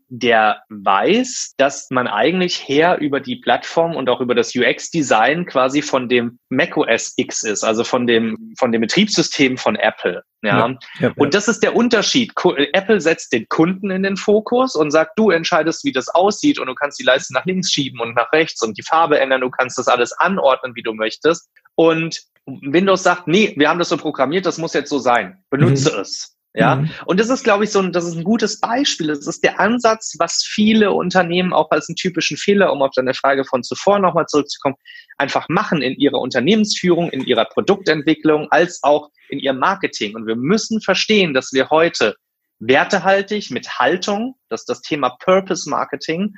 der 0.09 0.63
weiß, 0.69 1.55
dass 1.57 1.87
man 1.89 2.07
eigentlich 2.07 2.55
her 2.67 2.97
über 2.99 3.19
die 3.19 3.35
Plattform 3.37 3.95
und 3.95 4.09
auch 4.09 4.21
über 4.21 4.35
das 4.35 4.55
UX-Design 4.55 5.45
quasi 5.45 5.81
von 5.81 6.07
dem 6.07 6.39
macOS 6.49 7.13
X 7.17 7.43
ist, 7.43 7.63
also 7.63 7.83
von 7.83 8.07
dem, 8.07 8.53
von 8.57 8.71
dem 8.71 8.81
Betriebssystem 8.81 9.57
von 9.57 9.75
Apple. 9.75 10.23
Ja? 10.43 10.67
ja, 10.67 10.77
ja 10.99 11.13
und 11.17 11.33
das 11.33 11.47
ist 11.47 11.61
der 11.61 11.75
Unterschied. 11.75 12.33
Apple 12.73 13.01
setzt 13.01 13.33
den 13.33 13.49
Kunden 13.49 13.91
in 13.91 14.03
den 14.03 14.15
Fokus 14.15 14.75
und 14.75 14.91
sagt, 14.91 15.17
du 15.17 15.29
entscheidest, 15.29 15.83
wie 15.83 15.91
das 15.91 16.07
aussieht 16.07 16.59
und 16.59 16.67
du 16.67 16.75
kannst 16.75 16.99
die 16.99 17.03
Leiste 17.03 17.33
nach 17.33 17.45
links 17.45 17.71
schieben 17.71 17.99
und 17.99 18.15
nach 18.15 18.31
rechts 18.31 18.63
und 18.63 18.77
die 18.77 18.83
Farbe 18.83 19.19
ändern, 19.19 19.41
du 19.41 19.49
kannst 19.49 19.77
das 19.77 19.87
alles 19.87 20.13
anordnen, 20.13 20.73
wie 20.75 20.83
du 20.83 20.93
möchtest. 20.93 21.49
Und 21.75 22.21
Windows 22.45 23.03
sagt, 23.03 23.27
nee, 23.27 23.53
wir 23.57 23.67
haben 23.67 23.79
das 23.79 23.89
so 23.89 23.97
programmiert, 23.97 24.45
das 24.45 24.57
muss 24.57 24.73
jetzt 24.73 24.89
so 24.89 24.99
sein. 24.99 25.43
Benutze 25.49 25.93
mhm. 25.93 25.99
es. 25.99 26.36
Ja, 26.57 26.77
mhm. 26.77 26.89
und 27.05 27.19
das 27.19 27.29
ist, 27.29 27.43
glaube 27.43 27.65
ich, 27.65 27.71
so 27.71 27.79
ein, 27.79 27.91
das 27.91 28.03
ist 28.03 28.15
ein 28.15 28.23
gutes 28.23 28.59
Beispiel. 28.59 29.07
Das 29.07 29.27
ist 29.27 29.43
der 29.43 29.59
Ansatz, 29.59 30.15
was 30.17 30.43
viele 30.43 30.91
Unternehmen 30.91 31.53
auch 31.53 31.69
als 31.69 31.87
einen 31.87 31.97
typischen 31.97 32.35
Fehler, 32.35 32.73
um 32.73 32.81
auf 32.81 32.89
deine 32.95 33.13
Frage 33.13 33.45
von 33.45 33.61
zuvor 33.61 33.99
nochmal 33.99 34.25
zurückzukommen, 34.25 34.75
einfach 35.17 35.49
machen 35.49 35.83
in 35.83 35.93
ihrer 35.93 36.19
Unternehmensführung, 36.19 37.11
in 37.11 37.23
ihrer 37.23 37.45
Produktentwicklung, 37.45 38.47
als 38.49 38.81
auch 38.81 39.11
in 39.29 39.37
ihrem 39.37 39.59
Marketing. 39.59 40.15
Und 40.15 40.25
wir 40.25 40.35
müssen 40.35 40.81
verstehen, 40.81 41.35
dass 41.35 41.53
wir 41.53 41.69
heute 41.69 42.15
wertehaltig 42.57 43.51
mit 43.51 43.77
Haltung, 43.77 44.33
das 44.49 44.61
ist 44.61 44.69
das 44.69 44.81
Thema 44.81 45.15
Purpose 45.19 45.69
Marketing. 45.69 46.33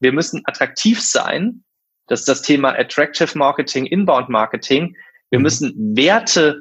Wir 0.00 0.12
müssen 0.12 0.42
attraktiv 0.44 1.00
sein. 1.00 1.64
Das 2.08 2.20
ist 2.20 2.28
das 2.28 2.42
Thema 2.42 2.78
Attractive 2.78 3.38
Marketing, 3.38 3.86
Inbound 3.86 4.28
Marketing. 4.28 4.94
Wir 5.30 5.38
mhm. 5.38 5.44
müssen 5.44 5.96
Werte 5.96 6.60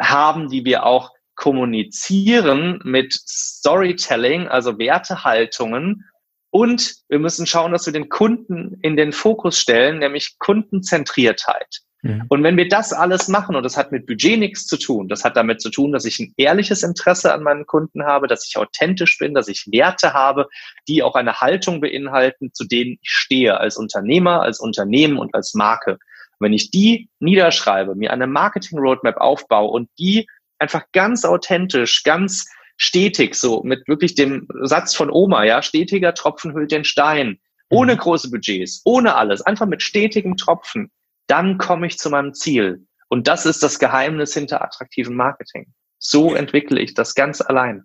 haben, 0.00 0.50
die 0.50 0.64
wir 0.64 0.86
auch 0.86 1.13
kommunizieren 1.34 2.80
mit 2.84 3.12
Storytelling, 3.12 4.48
also 4.48 4.78
Wertehaltungen. 4.78 6.04
Und 6.50 6.94
wir 7.08 7.18
müssen 7.18 7.46
schauen, 7.46 7.72
dass 7.72 7.86
wir 7.86 7.92
den 7.92 8.08
Kunden 8.08 8.78
in 8.82 8.96
den 8.96 9.12
Fokus 9.12 9.58
stellen, 9.58 9.98
nämlich 9.98 10.36
Kundenzentriertheit. 10.38 11.80
Mhm. 12.04 12.24
Und 12.28 12.42
wenn 12.44 12.56
wir 12.56 12.68
das 12.68 12.92
alles 12.92 13.28
machen, 13.28 13.56
und 13.56 13.62
das 13.62 13.76
hat 13.78 13.90
mit 13.90 14.06
Budget 14.06 14.38
nichts 14.38 14.66
zu 14.66 14.76
tun, 14.76 15.08
das 15.08 15.24
hat 15.24 15.36
damit 15.36 15.62
zu 15.62 15.70
tun, 15.70 15.90
dass 15.90 16.04
ich 16.04 16.20
ein 16.20 16.34
ehrliches 16.36 16.82
Interesse 16.82 17.32
an 17.32 17.42
meinen 17.42 17.66
Kunden 17.66 18.04
habe, 18.04 18.28
dass 18.28 18.46
ich 18.46 18.58
authentisch 18.58 19.18
bin, 19.18 19.32
dass 19.32 19.48
ich 19.48 19.66
Werte 19.72 20.12
habe, 20.12 20.48
die 20.86 21.02
auch 21.02 21.14
eine 21.14 21.40
Haltung 21.40 21.80
beinhalten, 21.80 22.52
zu 22.52 22.64
denen 22.64 22.98
ich 23.00 23.10
stehe 23.10 23.58
als 23.58 23.78
Unternehmer, 23.78 24.42
als 24.42 24.60
Unternehmen 24.60 25.18
und 25.18 25.34
als 25.34 25.54
Marke. 25.54 25.98
wenn 26.40 26.52
ich 26.52 26.70
die 26.70 27.08
niederschreibe, 27.20 27.94
mir 27.94 28.12
eine 28.12 28.26
Marketing 28.26 28.78
Roadmap 28.78 29.16
aufbaue 29.16 29.70
und 29.70 29.88
die 29.98 30.26
einfach 30.58 30.84
ganz 30.92 31.24
authentisch, 31.24 32.02
ganz 32.02 32.46
stetig, 32.76 33.34
so 33.34 33.62
mit 33.62 33.86
wirklich 33.86 34.14
dem 34.14 34.48
Satz 34.62 34.94
von 34.94 35.10
Oma, 35.10 35.44
ja, 35.44 35.62
stetiger 35.62 36.14
Tropfen 36.14 36.54
hüllt 36.54 36.72
den 36.72 36.84
Stein, 36.84 37.38
ohne 37.70 37.94
mhm. 37.94 37.98
große 37.98 38.30
Budgets, 38.30 38.82
ohne 38.84 39.14
alles, 39.14 39.42
einfach 39.42 39.66
mit 39.66 39.82
stetigem 39.82 40.36
Tropfen, 40.36 40.90
dann 41.26 41.58
komme 41.58 41.86
ich 41.86 41.98
zu 41.98 42.10
meinem 42.10 42.34
Ziel. 42.34 42.86
Und 43.08 43.28
das 43.28 43.46
ist 43.46 43.62
das 43.62 43.78
Geheimnis 43.78 44.34
hinter 44.34 44.62
attraktivem 44.62 45.14
Marketing. 45.14 45.72
So 45.98 46.34
entwickle 46.34 46.80
ich 46.80 46.94
das 46.94 47.14
ganz 47.14 47.40
allein. 47.40 47.84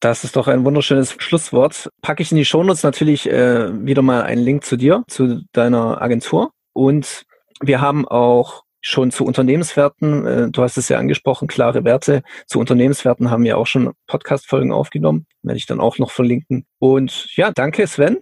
Das 0.00 0.24
ist 0.24 0.36
doch 0.36 0.48
ein 0.48 0.64
wunderschönes 0.64 1.14
Schlusswort. 1.18 1.90
Packe 2.00 2.22
ich 2.22 2.30
in 2.30 2.38
die 2.38 2.46
Shownotes 2.46 2.82
natürlich 2.82 3.28
äh, 3.28 3.68
wieder 3.84 4.00
mal 4.00 4.22
einen 4.22 4.42
Link 4.42 4.64
zu 4.64 4.76
dir, 4.76 5.04
zu 5.08 5.42
deiner 5.52 6.00
Agentur. 6.00 6.52
Und 6.72 7.26
wir 7.60 7.82
haben 7.82 8.08
auch 8.08 8.64
schon 8.80 9.10
zu 9.10 9.24
Unternehmenswerten, 9.24 10.26
äh, 10.26 10.50
du 10.50 10.62
hast 10.62 10.76
es 10.76 10.88
ja 10.88 10.98
angesprochen, 10.98 11.48
klare 11.48 11.84
Werte. 11.84 12.22
Zu 12.46 12.58
Unternehmenswerten 12.58 13.30
haben 13.30 13.44
wir 13.44 13.58
auch 13.58 13.66
schon 13.66 13.92
Podcast-Folgen 14.06 14.72
aufgenommen. 14.72 15.26
Werde 15.42 15.58
ich 15.58 15.66
dann 15.66 15.80
auch 15.80 15.98
noch 15.98 16.10
verlinken. 16.10 16.66
Und 16.78 17.34
ja, 17.36 17.50
danke 17.50 17.86
Sven. 17.86 18.18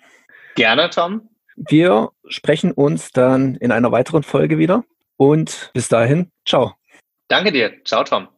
Gerne, 0.54 0.90
Tom. 0.90 1.28
Wir 1.56 2.10
sprechen 2.28 2.72
uns 2.72 3.10
dann 3.12 3.56
in 3.56 3.72
einer 3.72 3.92
weiteren 3.92 4.22
Folge 4.22 4.58
wieder. 4.58 4.84
Und 5.16 5.70
bis 5.74 5.88
dahin, 5.88 6.30
ciao. 6.44 6.74
Danke 7.28 7.52
dir. 7.52 7.72
Ciao, 7.84 8.04
Tom. 8.04 8.28